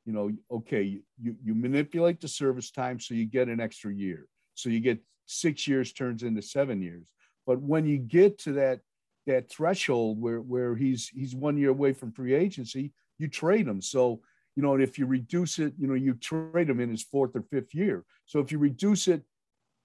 you 0.06 0.14
know, 0.14 0.30
okay, 0.52 1.02
you, 1.20 1.36
you 1.44 1.56
manipulate 1.56 2.22
the 2.22 2.28
service 2.28 2.70
time 2.70 3.00
so 3.00 3.16
you 3.16 3.26
get 3.26 3.48
an 3.48 3.60
extra 3.60 3.92
year. 3.92 4.28
So 4.54 4.70
you 4.70 4.80
get 4.80 5.00
six 5.26 5.68
years 5.68 5.92
turns 5.94 6.22
into 6.22 6.44
seven 6.44 6.80
years. 6.80 7.12
But 7.48 7.60
when 7.60 7.88
you 7.88 7.98
get 7.98 8.38
to 8.40 8.54
that 8.54 8.82
that 9.26 9.50
threshold 9.50 10.22
where 10.22 10.42
where 10.42 10.76
he's 10.76 11.10
he's 11.10 11.34
one 11.34 11.58
year 11.58 11.72
away 11.72 11.94
from 11.94 12.12
free 12.12 12.36
agency, 12.36 12.92
you 13.18 13.28
trade 13.28 13.68
him. 13.68 13.82
So 13.82 14.22
you 14.56 14.62
know, 14.62 14.76
if 14.76 15.00
you 15.00 15.08
reduce 15.08 15.58
it, 15.58 15.74
you 15.80 15.88
know, 15.88 15.96
you 15.96 16.14
trade 16.14 16.70
him 16.70 16.80
in 16.80 16.90
his 16.90 17.04
fourth 17.04 17.36
or 17.36 17.42
fifth 17.42 17.74
year. 17.74 18.06
So 18.26 18.40
if 18.40 18.52
you 18.52 18.60
reduce 18.60 19.08
it, 19.08 19.24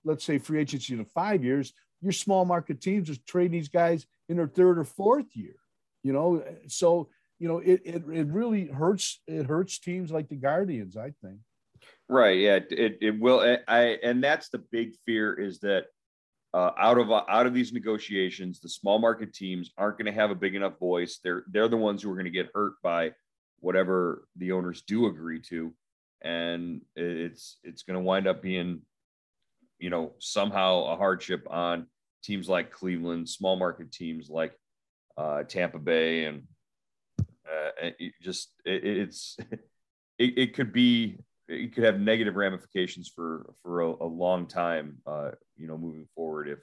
let's 0.05 0.25
say 0.25 0.39
free 0.39 0.61
agency 0.61 0.97
to 0.97 1.05
five 1.05 1.45
years, 1.45 1.73
your 2.01 2.13
small 2.13 2.45
market 2.45 2.81
teams 2.81 3.11
are 3.11 3.17
trading 3.27 3.53
these 3.53 3.69
guys 3.69 4.07
in 4.29 4.37
their 4.37 4.49
third 4.49 4.79
or 4.79 4.85
fourth 4.85 5.35
year. 5.35 5.57
You 6.03 6.13
know, 6.13 6.43
so 6.69 7.09
you 7.39 7.49
know 7.49 7.59
it 7.59 7.83
it, 7.85 8.03
it 8.11 8.27
really 8.29 8.67
hurts 8.67 9.21
it 9.27 9.47
hurts 9.47 9.79
teams 9.79 10.11
like 10.11 10.29
the 10.29 10.37
Guardians, 10.37 10.97
I 10.97 11.13
think. 11.23 11.39
Right. 12.09 12.39
Yeah. 12.39 12.61
It, 12.71 12.99
it 13.01 13.21
will. 13.21 13.59
I 13.69 13.99
and 14.03 14.23
that's 14.23 14.49
the 14.49 14.59
big 14.59 14.95
fear 15.07 15.35
is 15.35 15.61
that 15.61 15.87
uh, 16.53 16.71
out 16.79 16.99
of 16.99 17.11
out 17.11 17.47
of 17.47 17.55
these 17.55 17.73
negotiations, 17.73 18.61
the 18.61 18.69
small 18.69 18.99
market 18.99 19.33
teams 19.33 19.71
aren't 19.79 19.99
going 19.99 20.13
to 20.13 20.21
have 20.21 20.31
a 20.31 20.35
big 20.35 20.55
enough 20.55 20.79
voice. 20.79 21.21
They're 21.23 21.45
they're 21.49 21.69
the 21.69 21.77
ones 21.77 22.03
who 22.03 22.11
are 22.11 22.17
going 22.17 22.25
to 22.25 22.31
get 22.31 22.51
hurt 22.55 22.75
by 22.83 23.13
whatever 23.61 24.27
the 24.37 24.53
owners 24.53 24.83
do 24.83 25.07
agree 25.07 25.41
to, 25.43 25.73
and 26.23 26.81
it's 26.97 27.59
it's 27.63 27.85
going 27.85 27.99
to 27.99 28.05
wind 28.05 28.27
up 28.27 28.43
being, 28.43 28.81
you 29.81 29.91
know, 29.91 30.13
somehow 30.19 30.85
a 30.85 30.97
hardship 30.97 31.47
on 31.51 31.87
teams 32.23 32.49
like 32.49 32.71
Cleveland, 32.71 33.29
small 33.29 33.57
market 33.57 33.91
teams 33.91 34.29
like 34.29 34.53
uh, 35.17 35.43
Tampa 35.45 35.79
Bay, 35.79 36.27
and 36.27 36.43
uh, 37.19 37.91
it 37.99 38.13
just 38.21 38.53
it, 38.65 38.85
it's 38.85 39.37
it, 40.19 40.39
it 40.39 40.55
could 40.55 40.73
be 40.73 41.19
it 41.49 41.75
could 41.75 41.85
have 41.85 41.99
negative 41.99 42.37
ramifications 42.37 43.11
for 43.15 43.55
for 43.63 43.81
a, 43.81 43.89
a 43.89 44.07
long 44.07 44.47
time. 44.47 44.99
Uh, 45.07 45.31
you 45.57 45.67
know, 45.67 45.79
moving 45.79 46.07
forward, 46.15 46.49
if 46.49 46.59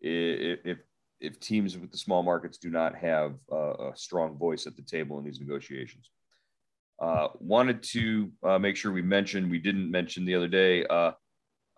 if 0.00 0.78
if 1.20 1.40
teams 1.40 1.78
with 1.78 1.90
the 1.90 1.98
small 1.98 2.22
markets 2.22 2.58
do 2.58 2.68
not 2.70 2.94
have 2.94 3.34
a, 3.50 3.56
a 3.56 3.92
strong 3.94 4.36
voice 4.36 4.66
at 4.66 4.76
the 4.76 4.82
table 4.82 5.18
in 5.18 5.24
these 5.24 5.40
negotiations. 5.40 6.10
Uh, 7.00 7.28
wanted 7.40 7.82
to 7.82 8.30
uh, 8.44 8.58
make 8.58 8.76
sure 8.76 8.92
we 8.92 9.02
mentioned 9.02 9.50
we 9.50 9.58
didn't 9.58 9.90
mention 9.90 10.24
the 10.24 10.34
other 10.34 10.46
day. 10.46 10.84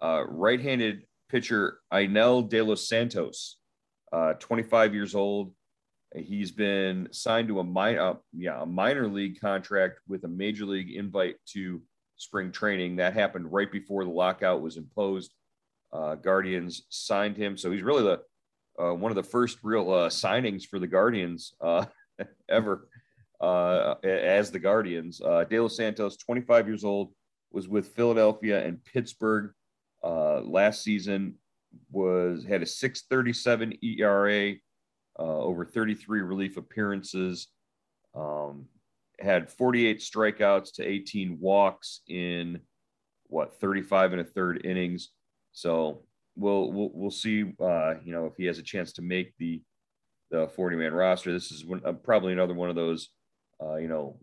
Uh, 0.01 0.05
uh 0.05 0.25
right-handed 0.29 1.03
pitcher 1.29 1.79
Enyel 1.93 2.49
De 2.49 2.63
Los 2.63 2.89
Santos, 2.89 3.59
uh, 4.13 4.35
25 4.35 4.95
years 4.95 5.15
old. 5.15 5.53
He's 6.15 6.51
been 6.51 7.09
signed 7.11 7.49
to 7.49 7.61
a 7.61 7.65
minor, 7.65 8.01
uh, 8.01 8.15
yeah, 8.33 8.63
a 8.63 8.67
minor 8.67 9.09
league 9.09 9.41
contract 9.41 10.01
with 10.09 10.25
a 10.25 10.29
major 10.29 10.65
league 10.65 10.95
invite 10.95 11.37
to 11.53 11.83
spring 12.17 12.53
training. 12.53 12.97
That 12.97 13.13
happened 13.13 13.53
right 13.53 13.71
before 13.71 14.05
the 14.05 14.11
lockout 14.11 14.63
was 14.63 14.77
imposed. 14.77 15.35
Uh, 15.93 16.15
Guardians 16.15 16.83
signed 16.91 17.37
him, 17.37 17.57
so 17.57 17.71
he's 17.71 17.83
really 17.83 18.05
the 18.05 18.21
uh, 18.83 18.95
one 18.95 19.11
of 19.11 19.17
the 19.17 19.23
first 19.23 19.59
real 19.63 19.91
uh, 19.93 20.09
signings 20.09 20.65
for 20.65 20.79
the 20.79 20.87
Guardians 20.87 21.55
uh, 21.61 21.87
ever 22.49 22.89
as 23.43 24.51
the 24.51 24.59
Guardians. 24.59 25.19
De 25.19 25.61
Los 25.61 25.77
Santos, 25.77 26.17
25 26.17 26.67
years 26.67 26.85
old, 26.85 27.13
was 27.53 27.69
with 27.69 27.89
Philadelphia 27.89 28.65
and 28.65 28.83
Pittsburgh 28.85 29.53
last 30.45 30.83
season. 30.83 31.35
Was 31.91 32.45
had 32.45 32.63
a 32.63 32.67
6.37 32.67 33.83
ERA, 33.83 34.55
over 35.19 35.65
33 35.65 36.21
relief 36.21 36.57
appearances. 36.57 37.49
Um, 38.15 38.67
had 39.19 39.51
48 39.51 39.99
strikeouts 39.99 40.75
to 40.75 40.87
18 40.87 41.39
walks 41.41 42.01
in 42.09 42.61
what 43.29 43.59
35 43.61 44.13
and 44.13 44.21
a 44.21 44.25
third 44.25 44.65
innings. 44.65 45.11
So 45.53 46.03
we'll 46.37 46.71
we'll, 46.73 46.91
we'll 46.93 47.11
see. 47.11 47.45
Uh, 47.61 47.95
you 48.05 48.13
know, 48.13 48.27
if 48.27 48.35
he 48.37 48.45
has 48.47 48.59
a 48.59 48.63
chance 48.63 48.93
to 48.95 49.03
make 49.03 49.35
the 49.39 49.63
the 50.31 50.49
40 50.49 50.77
man 50.77 50.93
roster, 50.93 51.33
this 51.33 51.53
is 51.53 51.65
one, 51.65 51.83
uh, 51.85 51.93
probably 51.93 52.33
another 52.33 52.55
one 52.55 52.71
of 52.71 52.77
those. 52.77 53.09
Uh, 53.63 53.77
you 53.77 53.89
know, 53.89 54.19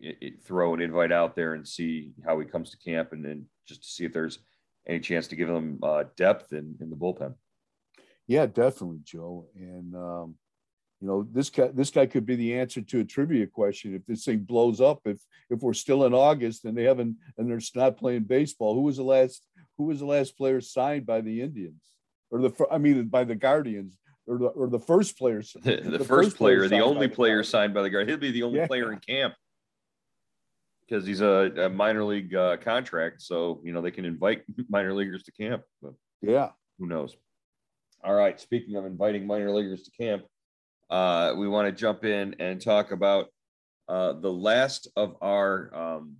it, 0.00 0.16
it, 0.20 0.42
throw 0.42 0.74
an 0.74 0.82
invite 0.82 1.12
out 1.12 1.34
there 1.34 1.54
and 1.54 1.66
see 1.66 2.12
how 2.26 2.38
he 2.38 2.46
comes 2.46 2.70
to 2.70 2.78
camp, 2.78 3.12
and 3.12 3.24
then 3.24 3.46
just 3.66 3.82
to 3.82 3.88
see 3.88 4.04
if 4.04 4.12
there's 4.12 4.38
any 4.86 5.00
chance 5.00 5.28
to 5.28 5.36
give 5.36 5.48
them 5.48 5.78
uh, 5.82 6.04
depth 6.16 6.52
in 6.52 6.76
in 6.80 6.90
the 6.90 6.96
bullpen. 6.96 7.34
Yeah, 8.26 8.46
definitely, 8.46 9.00
Joe. 9.04 9.46
And 9.54 9.94
um, 9.94 10.34
you 11.00 11.08
know 11.08 11.26
this 11.30 11.50
guy 11.50 11.68
this 11.68 11.90
guy 11.90 12.06
could 12.06 12.24
be 12.24 12.36
the 12.36 12.58
answer 12.58 12.80
to 12.80 13.00
a 13.00 13.04
trivia 13.04 13.46
question 13.46 13.94
if 13.94 14.06
this 14.06 14.24
thing 14.24 14.38
blows 14.38 14.80
up 14.80 15.00
if 15.04 15.18
if 15.50 15.60
we're 15.60 15.74
still 15.74 16.04
in 16.06 16.14
august 16.14 16.64
and 16.64 16.76
they 16.76 16.84
haven't 16.84 17.16
and 17.36 17.50
they're 17.50 17.60
not 17.74 17.98
playing 17.98 18.22
baseball 18.22 18.74
who 18.74 18.82
was 18.82 18.96
the 18.96 19.02
last 19.02 19.46
who 19.76 19.84
was 19.84 19.98
the 19.98 20.06
last 20.06 20.36
player 20.36 20.60
signed 20.60 21.04
by 21.04 21.20
the 21.20 21.42
indians 21.42 21.82
or 22.30 22.40
the 22.40 22.66
i 22.70 22.78
mean 22.78 23.06
by 23.08 23.24
the 23.24 23.34
guardians 23.34 23.98
or 24.26 24.38
the 24.38 24.46
or 24.46 24.68
the 24.68 24.78
first 24.78 25.18
player 25.18 25.42
the, 25.62 25.76
the, 25.84 25.90
the 25.90 25.98
first, 25.98 26.08
first, 26.08 26.36
player, 26.36 26.66
player 26.66 26.68
the 26.68 26.84
only 26.84 27.08
player 27.08 27.42
signed 27.42 27.74
by 27.74 27.82
the 27.82 27.90
guard 27.90 28.08
he'll 28.08 28.16
be 28.16 28.32
the 28.32 28.42
only 28.42 28.60
yeah. 28.60 28.66
player 28.66 28.92
in 28.92 28.98
camp 28.98 29.34
because 30.86 31.06
he's 31.06 31.20
a, 31.20 31.52
a 31.56 31.68
minor 31.68 32.04
league 32.04 32.34
uh, 32.34 32.56
contract 32.58 33.22
so 33.22 33.60
you 33.64 33.72
know 33.72 33.80
they 33.80 33.90
can 33.90 34.04
invite 34.04 34.42
minor 34.68 34.94
leaguers 34.94 35.22
to 35.22 35.32
camp 35.32 35.62
but 35.82 35.92
yeah 36.22 36.50
who 36.78 36.86
knows 36.86 37.16
all 38.04 38.14
right 38.14 38.40
speaking 38.40 38.76
of 38.76 38.84
inviting 38.86 39.26
minor 39.26 39.50
leaguers 39.50 39.82
to 39.82 39.90
camp 39.90 40.24
uh, 40.90 41.34
we 41.36 41.48
want 41.48 41.66
to 41.66 41.72
jump 41.72 42.04
in 42.04 42.34
and 42.38 42.60
talk 42.60 42.92
about 42.92 43.26
uh, 43.88 44.12
the 44.12 44.32
last 44.32 44.88
of 44.96 45.16
our 45.20 45.74
um, 45.74 46.16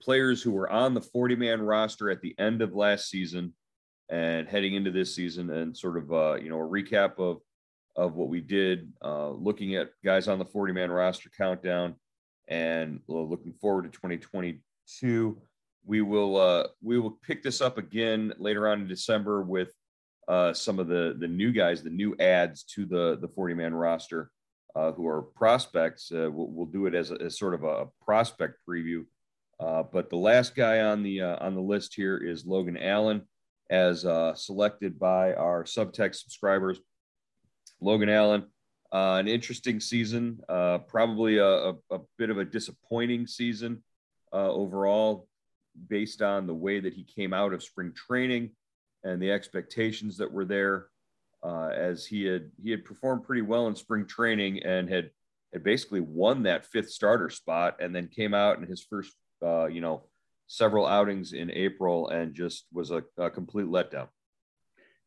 players 0.00 0.42
who 0.42 0.50
were 0.50 0.70
on 0.70 0.94
the 0.94 1.00
40 1.00 1.36
man 1.36 1.62
roster 1.62 2.10
at 2.10 2.20
the 2.20 2.34
end 2.38 2.62
of 2.62 2.74
last 2.74 3.08
season. 3.08 3.54
and 4.10 4.48
heading 4.48 4.74
into 4.74 4.90
this 4.90 5.14
season 5.14 5.50
and 5.50 5.76
sort 5.76 5.96
of 5.96 6.12
uh, 6.12 6.34
you 6.34 6.50
know 6.50 6.58
a 6.58 6.68
recap 6.68 7.18
of 7.18 7.38
of 7.96 8.14
what 8.14 8.28
we 8.28 8.40
did, 8.40 8.90
uh, 9.04 9.30
looking 9.30 9.76
at 9.76 9.90
guys 10.04 10.28
on 10.28 10.38
the 10.38 10.44
40 10.44 10.72
man 10.72 10.90
roster 10.90 11.30
countdown, 11.36 11.94
and 12.52 13.00
looking 13.08 13.54
forward 13.54 13.84
to 13.84 13.88
2022. 13.88 15.40
We 15.84 16.02
will 16.02 16.36
uh, 16.36 16.68
we 16.82 16.98
will 16.98 17.18
pick 17.26 17.42
this 17.42 17.60
up 17.60 17.78
again 17.78 18.32
later 18.38 18.68
on 18.68 18.82
in 18.82 18.86
December 18.86 19.42
with 19.42 19.72
uh, 20.28 20.52
some 20.52 20.78
of 20.78 20.86
the 20.86 21.16
the 21.18 21.26
new 21.26 21.50
guys, 21.50 21.82
the 21.82 21.90
new 21.90 22.14
ads 22.20 22.62
to 22.74 22.84
the 22.84 23.18
the 23.20 23.28
40 23.28 23.54
man 23.54 23.74
roster, 23.74 24.30
uh, 24.76 24.92
who 24.92 25.08
are 25.08 25.22
prospects. 25.22 26.12
Uh, 26.12 26.30
we'll, 26.30 26.48
we'll, 26.48 26.66
do 26.66 26.86
it 26.86 26.94
as, 26.94 27.10
a, 27.10 27.14
as 27.22 27.38
sort 27.38 27.54
of 27.54 27.64
a 27.64 27.88
prospect 28.04 28.58
preview. 28.68 29.04
Uh, 29.58 29.82
but 29.82 30.10
the 30.10 30.16
last 30.16 30.54
guy 30.54 30.80
on 30.80 31.02
the 31.02 31.22
uh, 31.22 31.44
on 31.44 31.54
the 31.54 31.60
list 31.60 31.94
here 31.94 32.18
is 32.18 32.46
Logan 32.46 32.76
Allen, 32.76 33.22
as 33.70 34.04
uh, 34.04 34.34
selected 34.34 34.98
by 34.98 35.32
our 35.34 35.64
subtext 35.64 36.16
subscribers. 36.16 36.78
Logan 37.80 38.10
Allen, 38.10 38.44
uh, 38.92 39.16
an 39.16 39.26
interesting 39.26 39.80
season, 39.80 40.40
probably 40.88 41.38
a, 41.38 41.46
a, 41.46 41.74
a, 41.90 41.98
bit 42.18 42.30
of 42.30 42.38
a 42.38 42.44
disappointing 42.44 43.26
season 43.26 43.82
overall, 44.32 45.26
based 45.88 46.22
on 46.22 46.46
the 46.46 46.54
way 46.54 46.80
that 46.80 46.94
he 46.94 47.04
came 47.04 47.32
out 47.32 47.52
of 47.52 47.62
spring 47.62 47.92
training 47.94 48.50
and 49.04 49.20
the 49.20 49.30
expectations 49.30 50.16
that 50.18 50.30
were 50.30 50.44
there. 50.44 50.86
Uh, 51.44 51.70
as 51.74 52.06
he 52.06 52.24
had 52.24 52.48
he 52.62 52.70
had 52.70 52.84
performed 52.84 53.24
pretty 53.24 53.42
well 53.42 53.66
in 53.66 53.74
spring 53.74 54.06
training 54.06 54.62
and 54.62 54.88
had 54.88 55.10
had 55.52 55.64
basically 55.64 56.00
won 56.00 56.44
that 56.44 56.64
fifth 56.66 56.90
starter 56.90 57.28
spot, 57.28 57.76
and 57.80 57.94
then 57.94 58.06
came 58.06 58.32
out 58.32 58.58
in 58.58 58.64
his 58.64 58.80
first 58.80 59.12
uh, 59.44 59.66
you 59.66 59.80
know 59.80 60.04
several 60.46 60.86
outings 60.86 61.32
in 61.32 61.50
April 61.50 62.08
and 62.10 62.34
just 62.34 62.66
was 62.72 62.92
a, 62.92 63.02
a 63.18 63.28
complete 63.28 63.66
letdown. 63.66 64.06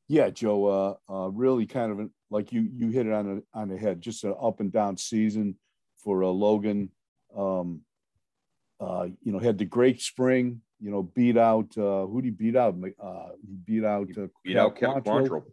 Yeah, 0.07 0.29
Joe, 0.29 0.65
uh, 0.65 0.95
uh, 1.11 1.29
really 1.29 1.65
kind 1.65 1.91
of 1.91 2.09
like 2.29 2.51
you 2.51 2.67
you 2.73 2.89
hit 2.89 3.07
it 3.07 3.13
on 3.13 3.25
the 3.25 3.43
on 3.53 3.69
the 3.69 3.77
head. 3.77 4.01
Just 4.01 4.23
an 4.23 4.35
up 4.41 4.59
and 4.59 4.71
down 4.71 4.97
season 4.97 5.55
for 5.97 6.23
uh, 6.23 6.27
Logan. 6.27 6.91
Um, 7.35 7.81
uh, 8.79 9.07
you 9.21 9.31
know, 9.31 9.39
had 9.39 9.57
the 9.57 9.65
great 9.65 10.01
spring, 10.01 10.61
you 10.79 10.91
know, 10.91 11.03
beat 11.03 11.37
out 11.37 11.75
uh, 11.77 12.05
who 12.05 12.21
did 12.21 12.27
he 12.27 12.31
beat 12.31 12.55
out? 12.55 12.75
Uh, 13.01 13.29
he 13.47 13.55
beat 13.65 13.85
out 13.85 14.09
uh, 14.17 14.27
beat 14.43 14.57
out 14.57 14.75
Quantrill, 14.75 15.43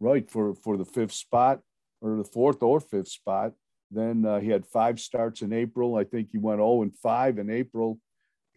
right 0.00 0.30
for 0.30 0.54
for 0.54 0.76
the 0.76 0.84
fifth 0.84 1.12
spot 1.12 1.60
or 2.00 2.16
the 2.16 2.24
fourth 2.24 2.62
or 2.62 2.80
fifth 2.80 3.08
spot. 3.08 3.52
Then 3.90 4.24
uh, 4.24 4.40
he 4.40 4.48
had 4.48 4.66
five 4.66 4.98
starts 4.98 5.42
in 5.42 5.52
April. 5.52 5.96
I 5.96 6.04
think 6.04 6.30
he 6.32 6.38
went 6.38 6.58
0 6.58 6.82
and 6.82 6.96
5 6.96 7.38
in 7.38 7.50
April. 7.50 7.98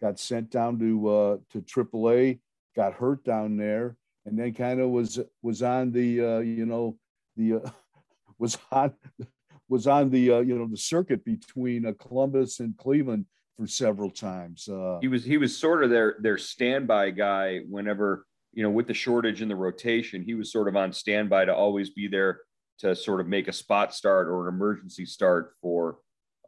Got 0.00 0.18
sent 0.18 0.50
down 0.50 0.78
to 0.78 1.08
uh, 1.08 1.36
to 1.52 1.60
AAA. 1.60 2.40
Got 2.74 2.94
hurt 2.94 3.24
down 3.24 3.56
there, 3.56 3.96
and 4.26 4.38
then 4.38 4.52
kind 4.52 4.80
of 4.80 4.90
was 4.90 5.18
was 5.40 5.62
on 5.62 5.92
the 5.92 6.20
uh, 6.20 6.38
you 6.38 6.66
know 6.66 6.98
the 7.36 7.54
uh, 7.54 7.70
was 8.38 8.58
on 8.70 8.92
was 9.68 9.86
on 9.86 10.10
the 10.10 10.32
uh, 10.32 10.40
you 10.40 10.58
know 10.58 10.66
the 10.66 10.76
circuit 10.76 11.24
between 11.24 11.86
uh, 11.86 11.92
Columbus 11.98 12.60
and 12.60 12.76
Cleveland 12.76 13.24
for 13.56 13.66
several 13.66 14.10
times. 14.10 14.68
Uh, 14.68 14.98
he 15.00 15.08
was 15.08 15.24
he 15.24 15.38
was 15.38 15.56
sort 15.56 15.84
of 15.84 15.90
their 15.90 16.16
their 16.20 16.36
standby 16.36 17.10
guy 17.10 17.60
whenever 17.68 18.26
you 18.52 18.62
know 18.62 18.70
with 18.70 18.88
the 18.88 18.94
shortage 18.94 19.40
in 19.40 19.48
the 19.48 19.56
rotation. 19.56 20.22
He 20.22 20.34
was 20.34 20.52
sort 20.52 20.68
of 20.68 20.76
on 20.76 20.92
standby 20.92 21.46
to 21.46 21.54
always 21.54 21.90
be 21.90 22.08
there 22.08 22.40
to 22.80 22.94
sort 22.94 23.20
of 23.20 23.26
make 23.26 23.48
a 23.48 23.52
spot 23.52 23.94
start 23.94 24.28
or 24.28 24.48
an 24.48 24.54
emergency 24.54 25.06
start 25.06 25.54
for 25.62 25.98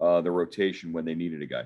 uh, 0.00 0.20
the 0.20 0.30
rotation 0.30 0.92
when 0.92 1.04
they 1.04 1.14
needed 1.14 1.40
a 1.40 1.46
guy. 1.46 1.62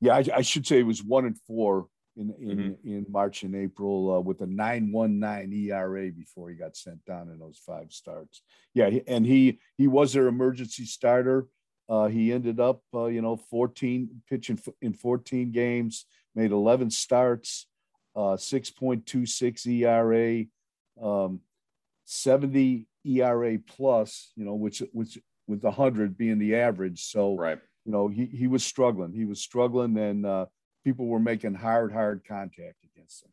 Yeah, 0.00 0.14
I, 0.14 0.24
I 0.36 0.42
should 0.42 0.66
say 0.66 0.78
it 0.78 0.86
was 0.86 1.04
one 1.04 1.26
and 1.26 1.36
four 1.46 1.88
in 2.16 2.34
in, 2.40 2.58
mm-hmm. 2.58 2.88
in 2.88 3.06
March 3.08 3.42
and 3.42 3.54
April 3.54 4.16
uh, 4.16 4.20
with 4.20 4.40
a 4.40 4.46
nine 4.46 4.92
one 4.92 5.18
nine 5.18 5.52
ERA 5.52 6.10
before 6.10 6.50
he 6.50 6.56
got 6.56 6.76
sent 6.76 7.04
down 7.04 7.28
in 7.28 7.38
those 7.38 7.60
five 7.64 7.92
starts. 7.92 8.42
Yeah, 8.74 8.90
and 9.06 9.26
he 9.26 9.60
he 9.76 9.88
was 9.88 10.12
their 10.12 10.26
emergency 10.26 10.84
starter. 10.84 11.46
Uh, 11.88 12.06
he 12.06 12.32
ended 12.32 12.60
up, 12.60 12.82
uh, 12.94 13.06
you 13.06 13.20
know, 13.20 13.36
14 13.36 14.22
pitching 14.28 14.60
in 14.80 14.92
14 14.92 15.50
games, 15.50 16.06
made 16.36 16.52
11 16.52 16.88
starts, 16.90 17.66
uh, 18.14 18.36
6.26 18.36 19.66
ERA, 19.66 20.44
um, 21.04 21.40
70 22.04 22.86
ERA 23.04 23.58
plus, 23.58 24.30
you 24.36 24.44
know, 24.44 24.54
which 24.54 24.82
which 24.92 25.18
with 25.48 25.64
100 25.64 26.16
being 26.16 26.38
the 26.38 26.54
average. 26.54 27.02
So, 27.06 27.36
right. 27.36 27.58
you 27.84 27.90
know, 27.90 28.06
he 28.06 28.26
he 28.26 28.46
was 28.46 28.62
struggling. 28.62 29.12
He 29.12 29.24
was 29.24 29.40
struggling, 29.40 29.96
and 29.98 30.24
uh, 30.24 30.46
people 30.84 31.06
were 31.06 31.20
making 31.20 31.54
hard, 31.54 31.92
hard 31.92 32.22
contact 32.26 32.84
against 32.84 33.22
them. 33.22 33.32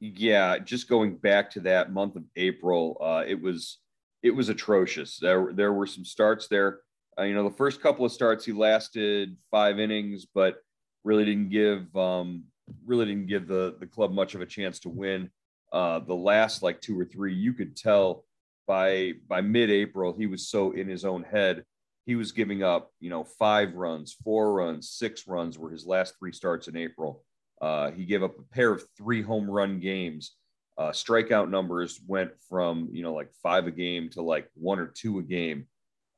Yeah, 0.00 0.58
just 0.58 0.88
going 0.88 1.16
back 1.16 1.50
to 1.52 1.60
that 1.60 1.92
month 1.92 2.16
of 2.16 2.24
April, 2.36 2.98
uh, 3.00 3.24
it 3.26 3.40
was 3.40 3.78
it 4.22 4.30
was 4.30 4.48
atrocious. 4.48 5.18
There 5.18 5.52
there 5.54 5.72
were 5.72 5.86
some 5.86 6.04
starts 6.04 6.48
there 6.48 6.80
uh, 7.18 7.22
you 7.22 7.34
know, 7.34 7.44
the 7.44 7.56
first 7.56 7.80
couple 7.80 8.04
of 8.04 8.12
starts 8.12 8.44
he 8.44 8.52
lasted 8.52 9.36
five 9.50 9.78
innings, 9.78 10.26
but 10.26 10.56
really 11.04 11.24
didn't 11.24 11.48
give 11.48 11.94
um, 11.96 12.44
really 12.84 13.06
didn't 13.06 13.26
give 13.26 13.46
the 13.46 13.76
the 13.80 13.86
club 13.86 14.12
much 14.12 14.34
of 14.34 14.40
a 14.40 14.46
chance 14.46 14.78
to 14.80 14.88
win. 14.88 15.30
Uh, 15.72 16.00
the 16.00 16.14
last 16.14 16.62
like 16.62 16.80
two 16.80 16.98
or 16.98 17.04
three, 17.04 17.34
you 17.34 17.52
could 17.52 17.76
tell 17.76 18.24
by 18.66 19.12
by 19.28 19.40
mid-April 19.40 20.14
he 20.16 20.26
was 20.26 20.48
so 20.48 20.72
in 20.72 20.88
his 20.88 21.04
own 21.04 21.22
head. 21.22 21.64
He 22.06 22.14
was 22.14 22.32
giving 22.32 22.62
up, 22.62 22.90
you 23.00 23.10
know, 23.10 23.24
five 23.24 23.74
runs, 23.74 24.16
four 24.24 24.54
runs, 24.54 24.90
six 24.90 25.26
runs 25.26 25.58
were 25.58 25.70
his 25.70 25.86
last 25.86 26.14
three 26.18 26.32
starts 26.32 26.68
in 26.68 26.76
April. 26.76 27.24
Uh, 27.60 27.90
he 27.90 28.04
gave 28.04 28.22
up 28.22 28.38
a 28.38 28.54
pair 28.54 28.72
of 28.72 28.84
three 28.96 29.22
home 29.22 29.50
run 29.50 29.80
games. 29.80 30.36
Uh, 30.78 30.90
strikeout 30.90 31.48
numbers 31.48 32.00
went 32.06 32.30
from 32.48 32.88
you 32.92 33.02
know 33.02 33.14
like 33.14 33.32
five 33.42 33.66
a 33.66 33.70
game 33.70 34.10
to 34.10 34.22
like 34.22 34.48
one 34.54 34.78
or 34.78 34.86
two 34.86 35.18
a 35.18 35.22
game. 35.22 35.66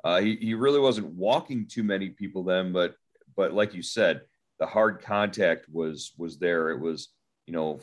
Uh, 0.05 0.20
he, 0.20 0.37
he 0.37 0.55
really 0.55 0.81
wasn't 0.81 1.07
walking 1.07 1.66
too 1.66 1.83
many 1.83 2.11
people 2.11 2.44
then, 2.44 2.72
but 2.72 2.94
but 3.37 3.53
like 3.53 3.74
you 3.74 3.83
said, 3.83 4.22
the 4.59 4.66
hard 4.66 5.01
contact 5.01 5.66
was 5.72 6.12
was 6.18 6.38
there. 6.38 6.70
It 6.70 6.81
was 6.81 7.09
you 7.46 7.53
know 7.53 7.81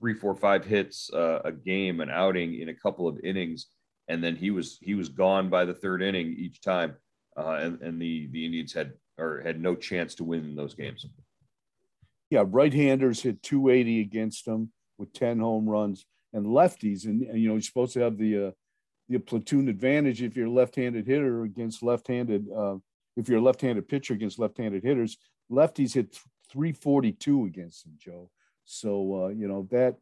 three, 0.00 0.14
four, 0.14 0.34
five 0.34 0.64
hits 0.64 1.12
uh, 1.12 1.40
a 1.44 1.52
game, 1.52 2.00
an 2.00 2.10
outing 2.10 2.60
in 2.60 2.70
a 2.70 2.74
couple 2.74 3.06
of 3.06 3.20
innings, 3.22 3.66
and 4.08 4.24
then 4.24 4.34
he 4.34 4.50
was 4.50 4.78
he 4.80 4.94
was 4.94 5.08
gone 5.08 5.48
by 5.48 5.64
the 5.64 5.74
third 5.74 6.02
inning 6.02 6.34
each 6.36 6.60
time, 6.60 6.96
uh, 7.36 7.58
and 7.60 7.80
and 7.80 8.00
the 8.00 8.28
the 8.28 8.44
Indians 8.44 8.72
had 8.72 8.92
or 9.18 9.42
had 9.44 9.60
no 9.60 9.74
chance 9.74 10.14
to 10.16 10.24
win 10.24 10.54
those 10.56 10.74
games. 10.74 11.06
Yeah, 12.30 12.44
right-handers 12.46 13.22
hit 13.22 13.42
280 13.42 14.00
against 14.00 14.44
them 14.44 14.72
with 14.98 15.12
10 15.12 15.40
home 15.40 15.68
runs, 15.68 16.06
and 16.32 16.46
lefties, 16.46 17.04
and, 17.04 17.22
and 17.22 17.40
you 17.40 17.48
know 17.48 17.54
you're 17.54 17.62
supposed 17.62 17.92
to 17.94 18.00
have 18.00 18.16
the 18.16 18.46
uh, 18.46 18.50
the 19.08 19.18
platoon 19.18 19.68
advantage 19.68 20.22
if 20.22 20.36
you're 20.36 20.46
a 20.46 20.50
left-handed 20.50 21.06
hitter 21.06 21.42
against 21.42 21.82
left-handed 21.82 22.46
uh, 22.56 22.76
if 23.16 23.28
you're 23.28 23.38
a 23.38 23.42
left-handed 23.42 23.88
pitcher 23.88 24.14
against 24.14 24.38
left-handed 24.38 24.82
hitters. 24.82 25.16
Lefties 25.50 25.94
hit 25.94 26.16
342 26.52 27.46
against 27.46 27.84
him 27.84 27.92
joe. 27.98 28.30
So 28.64 29.24
uh, 29.24 29.28
you 29.28 29.48
know 29.48 29.66
that 29.72 29.96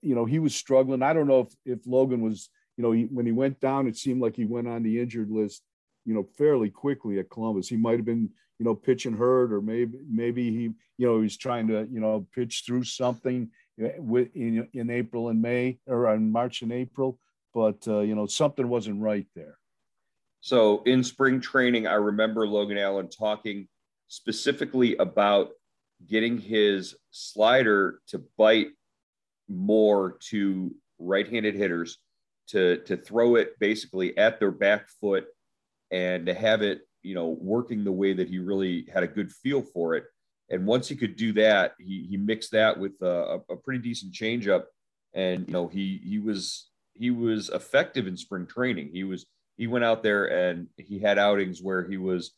you 0.00 0.14
know 0.14 0.24
he 0.24 0.38
was 0.38 0.54
struggling. 0.54 1.02
I 1.02 1.12
don't 1.12 1.28
know 1.28 1.40
if 1.40 1.54
if 1.66 1.86
logan 1.86 2.22
was 2.22 2.48
you 2.76 2.82
know 2.82 2.92
he, 2.92 3.04
when 3.04 3.26
he 3.26 3.32
went 3.32 3.60
down 3.60 3.86
it 3.86 3.96
seemed 3.96 4.22
like 4.22 4.36
he 4.36 4.46
went 4.46 4.66
on 4.66 4.82
the 4.82 5.00
injured 5.00 5.30
list 5.30 5.62
you 6.04 6.14
know 6.14 6.26
fairly 6.36 6.70
quickly 6.70 7.18
at 7.18 7.30
columbus 7.30 7.68
he 7.68 7.76
might 7.76 7.96
have 7.96 8.04
been 8.04 8.28
you 8.58 8.64
know 8.64 8.74
pitching 8.74 9.16
hurt 9.16 9.52
or 9.52 9.60
maybe 9.60 9.98
maybe 10.08 10.50
he 10.50 10.62
you 10.98 11.06
know 11.06 11.20
he's 11.20 11.36
trying 11.36 11.66
to 11.66 11.86
you 11.90 12.00
know 12.00 12.26
pitch 12.34 12.62
through 12.66 12.84
something 12.84 13.50
uh, 13.82 13.88
in 14.34 14.68
in 14.72 14.90
april 14.90 15.28
and 15.28 15.40
may 15.40 15.78
or 15.86 16.12
in 16.14 16.30
march 16.30 16.62
and 16.62 16.72
april 16.72 17.18
but 17.54 17.86
uh, 17.86 18.00
you 18.00 18.14
know 18.14 18.26
something 18.26 18.68
wasn't 18.68 19.00
right 19.00 19.26
there. 19.34 19.56
So 20.40 20.82
in 20.82 21.02
spring 21.02 21.40
training, 21.40 21.86
I 21.86 21.94
remember 21.94 22.46
Logan 22.46 22.76
Allen 22.76 23.08
talking 23.08 23.68
specifically 24.08 24.96
about 24.96 25.50
getting 26.06 26.36
his 26.36 26.94
slider 27.12 28.00
to 28.08 28.22
bite 28.36 28.68
more 29.48 30.18
to 30.28 30.74
right-handed 30.98 31.54
hitters 31.54 31.98
to 32.48 32.78
to 32.78 32.96
throw 32.96 33.36
it 33.36 33.58
basically 33.58 34.18
at 34.18 34.38
their 34.38 34.50
back 34.50 34.88
foot 35.00 35.26
and 35.94 36.26
to 36.26 36.34
have 36.34 36.62
it 36.62 36.82
you 37.02 37.14
know 37.14 37.28
working 37.40 37.84
the 37.84 37.92
way 37.92 38.12
that 38.12 38.28
he 38.28 38.38
really 38.38 38.86
had 38.92 39.02
a 39.02 39.08
good 39.08 39.30
feel 39.30 39.62
for 39.62 39.94
it 39.94 40.04
and 40.50 40.66
once 40.66 40.88
he 40.88 40.96
could 40.96 41.16
do 41.16 41.32
that 41.32 41.74
he 41.78 42.06
he 42.10 42.16
mixed 42.16 42.52
that 42.52 42.78
with 42.78 42.92
a, 43.02 43.38
a 43.50 43.56
pretty 43.56 43.80
decent 43.80 44.12
changeup 44.12 44.64
and 45.14 45.46
you 45.46 45.52
know 45.52 45.68
he 45.68 46.00
he 46.04 46.18
was 46.18 46.70
he 46.94 47.10
was 47.10 47.48
effective 47.50 48.06
in 48.06 48.16
spring 48.16 48.46
training. 48.46 48.90
He 48.92 49.04
was 49.04 49.26
he 49.56 49.66
went 49.66 49.84
out 49.84 50.02
there 50.02 50.26
and 50.26 50.68
he 50.76 50.98
had 50.98 51.18
outings 51.18 51.62
where 51.62 51.86
he 51.86 51.96
was 51.96 52.32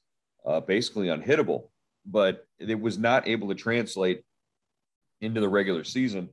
uh, 0.45 0.61
basically 0.61 1.09
unhittable, 1.09 1.69
but 2.05 2.47
it 2.59 2.81
was 2.81 2.99
not 2.99 3.27
able 3.27 3.49
to 3.49 3.55
translate 3.55 4.23
into 5.21 5.41
the 5.41 5.49
regular 5.49 5.85
season. 5.85 6.29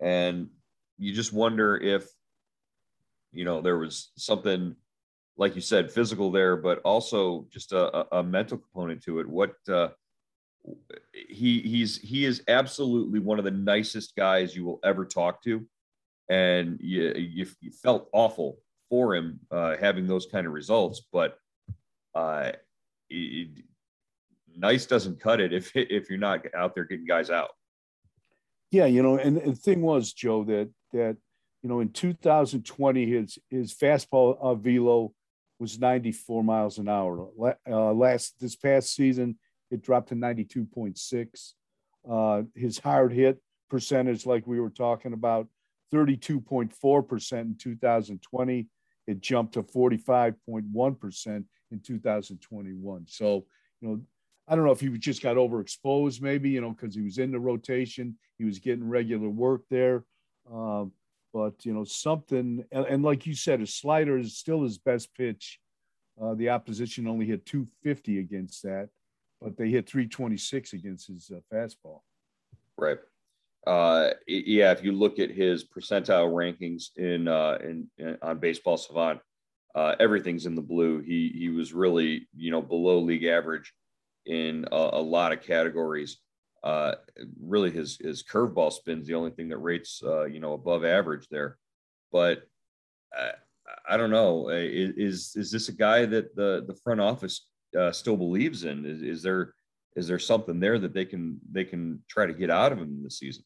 And 0.00 0.48
you 0.98 1.12
just 1.12 1.32
wonder 1.32 1.76
if 1.76 2.08
you 3.32 3.44
know 3.44 3.60
there 3.60 3.78
was 3.78 4.10
something 4.16 4.76
like 5.36 5.54
you 5.54 5.60
said 5.60 5.90
physical 5.90 6.30
there 6.30 6.56
but 6.56 6.80
also 6.84 7.46
just 7.50 7.72
a, 7.72 8.16
a 8.16 8.22
mental 8.22 8.58
component 8.58 9.02
to 9.02 9.20
it 9.20 9.28
what 9.28 9.54
uh, 9.68 9.88
he 11.12 11.60
he's 11.60 11.98
he 11.98 12.24
is 12.24 12.42
absolutely 12.48 13.20
one 13.20 13.38
of 13.38 13.44
the 13.44 13.50
nicest 13.50 14.16
guys 14.16 14.56
you 14.56 14.64
will 14.64 14.80
ever 14.82 15.04
talk 15.04 15.42
to 15.42 15.66
and 16.28 16.78
you, 16.80 17.12
you, 17.14 17.46
you 17.60 17.70
felt 17.70 18.08
awful 18.12 18.58
for 18.88 19.14
him 19.14 19.40
uh, 19.50 19.76
having 19.76 20.06
those 20.06 20.26
kind 20.26 20.46
of 20.46 20.52
results. 20.52 21.02
But 21.12 21.38
uh, 22.14 22.52
it, 23.10 23.48
nice 24.56 24.86
doesn't 24.86 25.20
cut 25.20 25.40
it 25.40 25.52
if 25.52 25.72
if 25.74 26.08
you're 26.08 26.18
not 26.18 26.44
out 26.54 26.74
there 26.74 26.84
getting 26.84 27.06
guys 27.06 27.30
out. 27.30 27.50
Yeah, 28.70 28.86
you 28.86 29.02
know, 29.02 29.16
and, 29.16 29.38
and 29.38 29.52
the 29.52 29.60
thing 29.60 29.82
was, 29.82 30.12
Joe, 30.12 30.44
that 30.44 30.70
that 30.92 31.16
you 31.62 31.68
know 31.68 31.80
in 31.80 31.90
2020 31.90 33.06
his 33.06 33.38
his 33.50 33.74
fastball 33.74 34.38
uh, 34.40 34.54
velo 34.54 35.12
was 35.58 35.78
94 35.78 36.44
miles 36.44 36.78
an 36.78 36.88
hour. 36.88 37.28
Uh, 37.68 37.92
last 37.92 38.38
this 38.40 38.56
past 38.56 38.94
season, 38.94 39.38
it 39.70 39.82
dropped 39.82 40.10
to 40.10 40.14
92.6. 40.14 41.52
Uh, 42.08 42.42
his 42.54 42.78
hard 42.78 43.12
hit 43.12 43.40
percentage, 43.68 44.26
like 44.26 44.46
we 44.46 44.60
were 44.60 44.70
talking 44.70 45.12
about, 45.12 45.48
32.4% 45.92 47.40
in 47.40 47.56
2020. 47.56 48.66
It 49.06 49.20
jumped 49.20 49.54
to 49.54 49.62
45.1% 49.62 51.44
in 51.70 51.80
2021. 51.80 53.06
So, 53.08 53.46
you 53.80 53.88
know, 53.88 54.00
I 54.48 54.54
don't 54.54 54.64
know 54.64 54.72
if 54.72 54.80
he 54.80 54.88
just 54.98 55.22
got 55.22 55.36
overexposed, 55.36 56.20
maybe, 56.20 56.50
you 56.50 56.60
know, 56.60 56.70
because 56.70 56.94
he 56.94 57.02
was 57.02 57.18
in 57.18 57.32
the 57.32 57.40
rotation, 57.40 58.16
he 58.38 58.44
was 58.44 58.58
getting 58.58 58.88
regular 58.88 59.28
work 59.28 59.62
there. 59.70 60.04
Um, 60.52 60.92
but, 61.36 61.66
you 61.66 61.74
know, 61.74 61.84
something, 61.84 62.64
and, 62.72 62.86
and, 62.86 63.02
like 63.02 63.26
you 63.26 63.34
said, 63.34 63.60
a 63.60 63.66
slider 63.66 64.16
is 64.16 64.38
still 64.38 64.62
his 64.62 64.78
best 64.78 65.14
pitch. 65.14 65.60
Uh, 66.20 66.34
the 66.34 66.48
opposition 66.48 67.06
only 67.06 67.26
hit 67.26 67.44
250 67.44 68.20
against 68.20 68.62
that, 68.62 68.88
but 69.40 69.56
they 69.56 69.68
hit 69.68 69.86
326 69.86 70.72
against 70.72 71.08
his 71.08 71.30
uh, 71.30 71.40
fastball. 71.54 72.00
Right 72.78 72.98
uh, 73.66 74.10
yeah, 74.28 74.70
if 74.70 74.84
you 74.84 74.92
look 74.92 75.18
at 75.18 75.30
his 75.30 75.64
percentile 75.64 76.30
rankings 76.30 76.96
in, 76.96 77.26
uh, 77.26 77.58
in, 77.60 77.88
in 77.98 78.16
on 78.22 78.38
Baseball 78.38 78.76
Savant, 78.76 79.20
uh, 79.74 79.96
everything's 79.98 80.46
in 80.46 80.54
the 80.54 80.62
blue. 80.62 81.00
He 81.00 81.34
he 81.36 81.48
was 81.48 81.72
really 81.74 82.28
you 82.36 82.50
know 82.50 82.62
below 82.62 83.00
league 83.00 83.24
average 83.24 83.74
in 84.24 84.66
a, 84.70 84.90
a 84.92 85.02
lot 85.02 85.32
of 85.32 85.42
categories. 85.42 86.18
Uh, 86.62 86.94
really, 87.40 87.70
his 87.70 87.98
his 88.00 88.22
curveball 88.22 88.72
spin's 88.72 89.06
the 89.06 89.14
only 89.14 89.30
thing 89.30 89.48
that 89.48 89.58
rates 89.58 90.02
uh, 90.04 90.24
you 90.24 90.40
know 90.40 90.54
above 90.54 90.84
average 90.84 91.28
there. 91.28 91.58
But 92.12 92.42
uh, 93.16 93.32
I 93.88 93.96
don't 93.96 94.10
know. 94.10 94.48
Is 94.48 95.34
is 95.36 95.50
this 95.50 95.68
a 95.68 95.72
guy 95.72 96.06
that 96.06 96.34
the 96.34 96.64
the 96.66 96.78
front 96.82 97.00
office 97.00 97.46
uh, 97.78 97.92
still 97.92 98.16
believes 98.16 98.64
in? 98.64 98.84
Is, 98.84 99.02
is 99.02 99.22
there 99.22 99.54
is 99.96 100.08
there 100.08 100.18
something 100.18 100.60
there 100.60 100.78
that 100.78 100.92
they 100.92 101.04
can 101.04 101.40
they 101.50 101.64
can 101.64 102.02
try 102.08 102.26
to 102.26 102.32
get 102.32 102.50
out 102.50 102.72
of 102.72 102.78
him 102.78 103.02
this 103.02 103.18
season? 103.18 103.44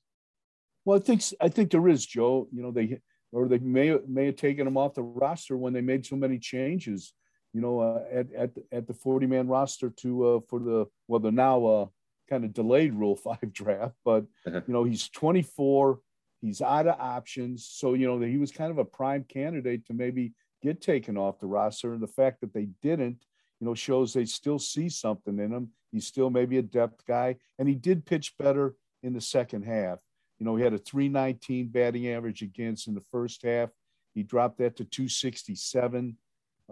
Well, 0.84 0.98
I 0.98 1.02
think 1.02 1.22
I 1.40 1.48
think 1.48 1.70
there 1.70 1.88
is, 1.88 2.04
Joe. 2.04 2.48
You 2.52 2.62
know, 2.62 2.70
they 2.70 3.00
or 3.32 3.48
they 3.48 3.58
may 3.58 3.96
may 4.06 4.26
have 4.26 4.36
taken 4.36 4.66
him 4.66 4.76
off 4.76 4.94
the 4.94 5.02
roster 5.02 5.56
when 5.56 5.72
they 5.72 5.80
made 5.80 6.04
so 6.04 6.16
many 6.16 6.38
changes. 6.38 7.12
You 7.52 7.60
know, 7.60 7.80
uh, 7.80 8.02
at 8.12 8.32
at 8.32 8.50
at 8.72 8.86
the 8.86 8.94
forty 8.94 9.26
man 9.26 9.46
roster 9.48 9.90
to 9.90 10.28
uh, 10.28 10.40
for 10.48 10.60
the 10.60 10.86
well 11.06 11.20
the 11.20 11.32
now 11.32 11.64
uh, 11.66 11.86
kind 12.30 12.44
of 12.44 12.52
delayed 12.52 12.94
Rule 12.94 13.16
Five 13.24 13.52
draft, 13.52 13.94
but 14.04 14.24
uh-huh. 14.46 14.60
you 14.66 14.72
know 14.72 14.84
he's 14.84 15.08
twenty 15.08 15.42
four. 15.42 16.00
He's 16.40 16.62
out 16.62 16.86
of 16.86 16.98
options, 16.98 17.66
so 17.70 17.94
you 17.94 18.06
know 18.06 18.18
he 18.20 18.38
was 18.38 18.50
kind 18.50 18.70
of 18.70 18.78
a 18.78 18.84
prime 18.84 19.24
candidate 19.24 19.86
to 19.86 19.94
maybe 19.94 20.32
get 20.62 20.80
taken 20.80 21.16
off 21.16 21.38
the 21.38 21.46
roster. 21.46 21.92
And 21.92 22.02
the 22.02 22.06
fact 22.06 22.40
that 22.40 22.54
they 22.54 22.68
didn't, 22.82 23.24
you 23.60 23.66
know, 23.66 23.74
shows 23.74 24.12
they 24.12 24.24
still 24.24 24.58
see 24.58 24.88
something 24.88 25.38
in 25.38 25.52
him. 25.52 25.70
He's 25.92 26.06
still 26.06 26.30
maybe 26.30 26.58
a 26.58 26.62
depth 26.62 27.04
guy, 27.06 27.36
and 27.58 27.68
he 27.68 27.74
did 27.74 28.06
pitch 28.06 28.34
better 28.38 28.74
in 29.02 29.12
the 29.12 29.20
second 29.20 29.64
half. 29.64 29.98
You 30.38 30.46
know, 30.46 30.56
he 30.56 30.64
had 30.64 30.72
a 30.72 30.78
319 30.78 31.68
batting 31.68 32.08
average 32.08 32.42
against 32.42 32.88
in 32.88 32.94
the 32.94 33.04
first 33.12 33.42
half. 33.42 33.70
He 34.14 34.22
dropped 34.22 34.58
that 34.58 34.76
to 34.76 34.84
267 34.84 36.16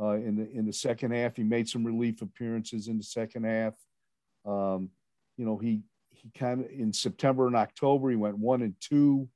uh, 0.01 0.11
in 0.13 0.37
the 0.37 0.51
in 0.51 0.67
the 0.67 0.73
second 0.73 1.13
half. 1.13 1.37
He 1.37 1.43
made 1.43 1.69
some 1.69 1.85
relief 1.85 2.23
appearances 2.23 2.89
in 2.89 2.97
the 2.97 3.05
second 3.05 3.45
half. 3.45 3.75
Um, 4.45 4.91
you 5.39 5.47
know, 5.47 5.57
he 5.57 5.83
he 6.11 6.31
kind 6.37 6.65
of 6.65 6.71
in 6.71 6.93
September 6.93 7.47
and 7.47 7.57
October 7.57 8.11
he 8.11 8.17
went 8.17 8.37
one 8.37 8.61
and 8.61 8.75
two 8.81 9.29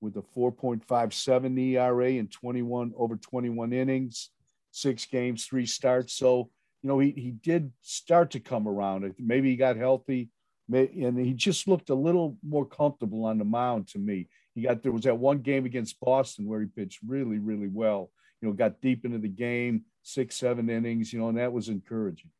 with 0.00 0.16
a 0.16 0.22
4.57 0.22 1.58
ERA 1.58 2.10
in 2.10 2.28
21 2.28 2.92
over 2.96 3.16
21 3.16 3.72
innings, 3.72 4.30
six 4.70 5.06
games, 5.06 5.46
three 5.46 5.66
starts. 5.66 6.12
So 6.12 6.50
you 6.82 6.88
know 6.88 6.98
he 6.98 7.12
he 7.12 7.30
did 7.30 7.72
start 7.80 8.32
to 8.32 8.40
come 8.40 8.68
around. 8.68 9.14
Maybe 9.18 9.50
he 9.50 9.56
got 9.56 9.76
healthy 9.76 10.28
and 10.70 11.18
he 11.18 11.32
just 11.32 11.66
looked 11.66 11.90
a 11.90 11.94
little 11.94 12.36
more 12.46 12.66
comfortable 12.66 13.24
on 13.24 13.38
the 13.38 13.44
mound 13.44 13.88
to 13.88 13.98
me. 13.98 14.28
He 14.54 14.62
got 14.62 14.82
there 14.82 14.92
was 14.92 15.04
that 15.04 15.16
one 15.16 15.38
game 15.38 15.64
against 15.64 16.00
Boston 16.00 16.46
where 16.46 16.60
he 16.60 16.66
pitched 16.66 17.00
really, 17.06 17.38
really 17.38 17.68
well. 17.68 18.10
You 18.40 18.48
know, 18.48 18.54
got 18.54 18.80
deep 18.80 19.04
into 19.04 19.18
the 19.18 19.28
game, 19.28 19.84
six, 20.02 20.36
seven 20.36 20.68
innings. 20.68 21.12
You 21.12 21.20
know, 21.20 21.28
and 21.28 21.38
that 21.38 21.52
was 21.52 21.68
encouraging. 21.68 22.30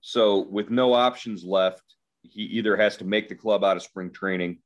So, 0.00 0.38
with 0.38 0.70
no 0.70 0.94
options 0.94 1.44
left, 1.44 1.82
he 2.22 2.42
either 2.42 2.76
has 2.76 2.96
to 2.98 3.04
make 3.04 3.28
the 3.28 3.34
club 3.34 3.64
out 3.64 3.76
of 3.76 3.82
spring 3.82 4.10
training, 4.10 4.58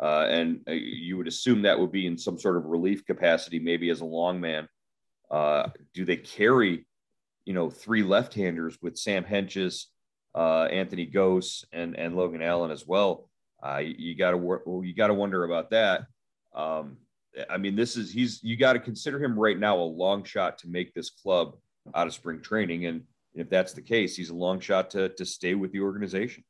uh, 0.00 0.26
and 0.28 0.60
uh, 0.68 0.72
you 0.72 1.16
would 1.16 1.28
assume 1.28 1.62
that 1.62 1.78
would 1.78 1.92
be 1.92 2.06
in 2.06 2.18
some 2.18 2.38
sort 2.38 2.56
of 2.56 2.64
relief 2.64 3.04
capacity, 3.04 3.58
maybe 3.58 3.90
as 3.90 4.00
a 4.00 4.04
long 4.04 4.40
man. 4.40 4.68
Uh, 5.30 5.68
do 5.94 6.04
they 6.04 6.16
carry, 6.16 6.86
you 7.44 7.54
know, 7.54 7.70
three 7.70 8.02
left-handers 8.02 8.76
with 8.82 8.98
Sam 8.98 9.24
Hentges, 9.24 9.86
uh, 10.34 10.64
Anthony 10.64 11.06
Gose 11.06 11.64
and 11.72 11.96
and 11.96 12.16
Logan 12.16 12.42
Allen 12.42 12.70
as 12.70 12.86
well. 12.86 13.28
Uh, 13.62 13.78
you 13.78 14.16
got 14.16 14.32
to 14.32 14.82
you 14.84 14.94
got 14.94 15.08
to 15.08 15.14
wonder 15.14 15.44
about 15.44 15.70
that. 15.70 16.06
Um, 16.54 16.96
I 17.48 17.58
mean, 17.58 17.76
this 17.76 17.96
is 17.96 18.12
he's 18.12 18.42
you 18.42 18.56
got 18.56 18.74
to 18.74 18.78
consider 18.78 19.22
him 19.22 19.38
right 19.38 19.58
now 19.58 19.78
a 19.78 19.82
long 19.82 20.24
shot 20.24 20.58
to 20.58 20.68
make 20.68 20.92
this 20.92 21.10
club 21.10 21.56
out 21.94 22.06
of 22.06 22.14
spring 22.14 22.40
training, 22.40 22.86
and 22.86 23.02
if 23.34 23.48
that's 23.48 23.72
the 23.72 23.82
case, 23.82 24.16
he's 24.16 24.30
a 24.30 24.34
long 24.34 24.60
shot 24.60 24.90
to 24.90 25.10
to 25.10 25.24
stay 25.24 25.54
with 25.54 25.72
the 25.72 25.80
organization. 25.80 26.44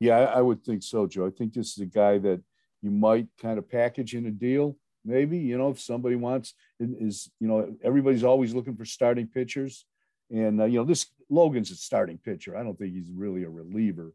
Yeah, 0.00 0.18
I, 0.18 0.38
I 0.38 0.40
would 0.40 0.64
think 0.64 0.82
so, 0.82 1.06
Joe. 1.06 1.26
I 1.26 1.30
think 1.30 1.52
this 1.52 1.72
is 1.72 1.78
a 1.78 1.86
guy 1.86 2.18
that 2.18 2.40
you 2.82 2.90
might 2.90 3.26
kind 3.40 3.58
of 3.58 3.68
package 3.68 4.14
in 4.14 4.26
a 4.26 4.30
deal. 4.30 4.76
Maybe 5.04 5.38
you 5.38 5.56
know 5.56 5.70
if 5.70 5.80
somebody 5.80 6.16
wants 6.16 6.54
is 6.78 7.30
you 7.40 7.48
know 7.48 7.74
everybody's 7.82 8.24
always 8.24 8.54
looking 8.54 8.76
for 8.76 8.84
starting 8.84 9.26
pitchers. 9.26 9.84
And 10.30 10.60
uh, 10.60 10.64
you 10.64 10.78
know, 10.78 10.84
this 10.84 11.06
Logan's 11.30 11.70
a 11.70 11.76
starting 11.76 12.18
pitcher. 12.18 12.56
I 12.56 12.62
don't 12.62 12.78
think 12.78 12.92
he's 12.92 13.10
really 13.10 13.44
a 13.44 13.50
reliever. 13.50 14.12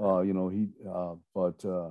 Uh, 0.00 0.20
you 0.20 0.32
know, 0.32 0.48
he. 0.48 0.68
Uh, 0.88 1.14
but 1.34 1.64
uh, 1.64 1.90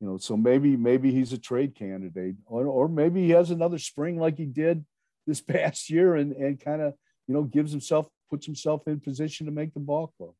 you 0.00 0.06
know, 0.06 0.18
so 0.18 0.36
maybe 0.36 0.76
maybe 0.76 1.10
he's 1.10 1.32
a 1.32 1.38
trade 1.38 1.74
candidate, 1.74 2.36
or 2.46 2.66
or 2.66 2.88
maybe 2.88 3.22
he 3.22 3.30
has 3.30 3.50
another 3.50 3.78
spring 3.78 4.18
like 4.18 4.36
he 4.36 4.46
did 4.46 4.84
this 5.26 5.40
past 5.56 5.90
year, 5.90 6.14
and 6.14 6.32
and 6.32 6.60
kind 6.60 6.82
of 6.82 6.94
you 7.26 7.34
know 7.34 7.42
gives 7.42 7.72
himself 7.72 8.08
puts 8.30 8.46
himself 8.46 8.86
in 8.86 9.00
position 9.00 9.46
to 9.46 9.52
make 9.52 9.74
the 9.74 9.80
ball 9.80 10.12
club. 10.16 10.34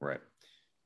Right. 0.00 0.20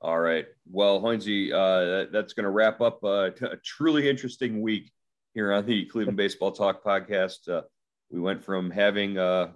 All 0.03 0.19
right. 0.19 0.47
Well, 0.71 1.01
Hoynesy, 1.01 1.53
uh, 1.53 1.85
that, 1.85 2.13
that's 2.13 2.33
going 2.33 2.45
to 2.45 2.51
wrap 2.51 2.81
up 2.81 3.05
uh, 3.05 3.31
a 3.43 3.57
truly 3.65 4.09
interesting 4.09 4.63
week 4.63 4.91
here 5.35 5.53
on 5.53 5.67
the 5.67 5.85
Cleveland 5.87 6.17
Baseball 6.19 6.53
Talk 6.53 6.83
podcast. 6.83 7.49
Uh, 7.49 7.63
we 8.11 8.19
went 8.19 8.43
from 8.43 8.71
having 8.71 9.19
uh, 9.19 9.51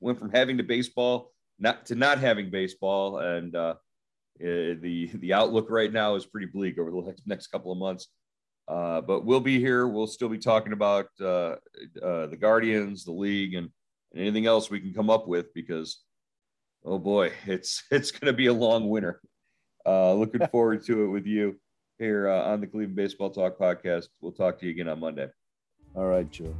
went 0.00 0.18
from 0.18 0.30
having 0.30 0.58
to 0.58 0.62
baseball 0.62 1.32
not 1.58 1.86
to 1.86 1.94
not 1.94 2.18
having 2.18 2.50
baseball, 2.50 3.18
and 3.18 3.54
uh, 3.54 3.74
eh, 4.40 4.74
the 4.80 5.10
the 5.14 5.32
outlook 5.32 5.70
right 5.70 5.92
now 5.92 6.14
is 6.14 6.26
pretty 6.26 6.46
bleak 6.46 6.78
over 6.78 6.90
the 6.90 7.16
next 7.26 7.48
couple 7.48 7.72
of 7.72 7.78
months. 7.78 8.08
Uh, 8.68 9.00
but 9.00 9.24
we'll 9.24 9.40
be 9.40 9.58
here. 9.58 9.88
We'll 9.88 10.06
still 10.06 10.28
be 10.28 10.38
talking 10.38 10.72
about 10.72 11.06
uh, 11.20 11.56
uh, 12.02 12.26
the 12.26 12.36
Guardians, 12.38 13.04
the 13.04 13.12
league, 13.12 13.54
and, 13.54 13.70
and 14.12 14.20
anything 14.20 14.46
else 14.46 14.70
we 14.70 14.80
can 14.80 14.92
come 14.92 15.08
up 15.08 15.26
with 15.26 15.54
because, 15.54 16.02
oh 16.84 16.98
boy, 16.98 17.32
it's 17.46 17.82
it's 17.90 18.10
going 18.10 18.32
to 18.32 18.36
be 18.36 18.46
a 18.46 18.52
long 18.52 18.88
winter. 18.88 19.20
Uh, 19.88 20.12
looking 20.12 20.46
forward 20.48 20.84
to 20.84 21.04
it 21.04 21.06
with 21.08 21.26
you 21.26 21.58
here 21.98 22.28
uh, 22.28 22.52
on 22.52 22.60
the 22.60 22.66
Cleveland 22.66 22.94
Baseball 22.94 23.30
Talk 23.30 23.58
podcast. 23.58 24.08
We'll 24.20 24.32
talk 24.32 24.58
to 24.60 24.66
you 24.66 24.72
again 24.72 24.88
on 24.88 25.00
Monday. 25.00 25.28
All 25.94 26.06
right, 26.06 26.30
Joe. 26.30 26.54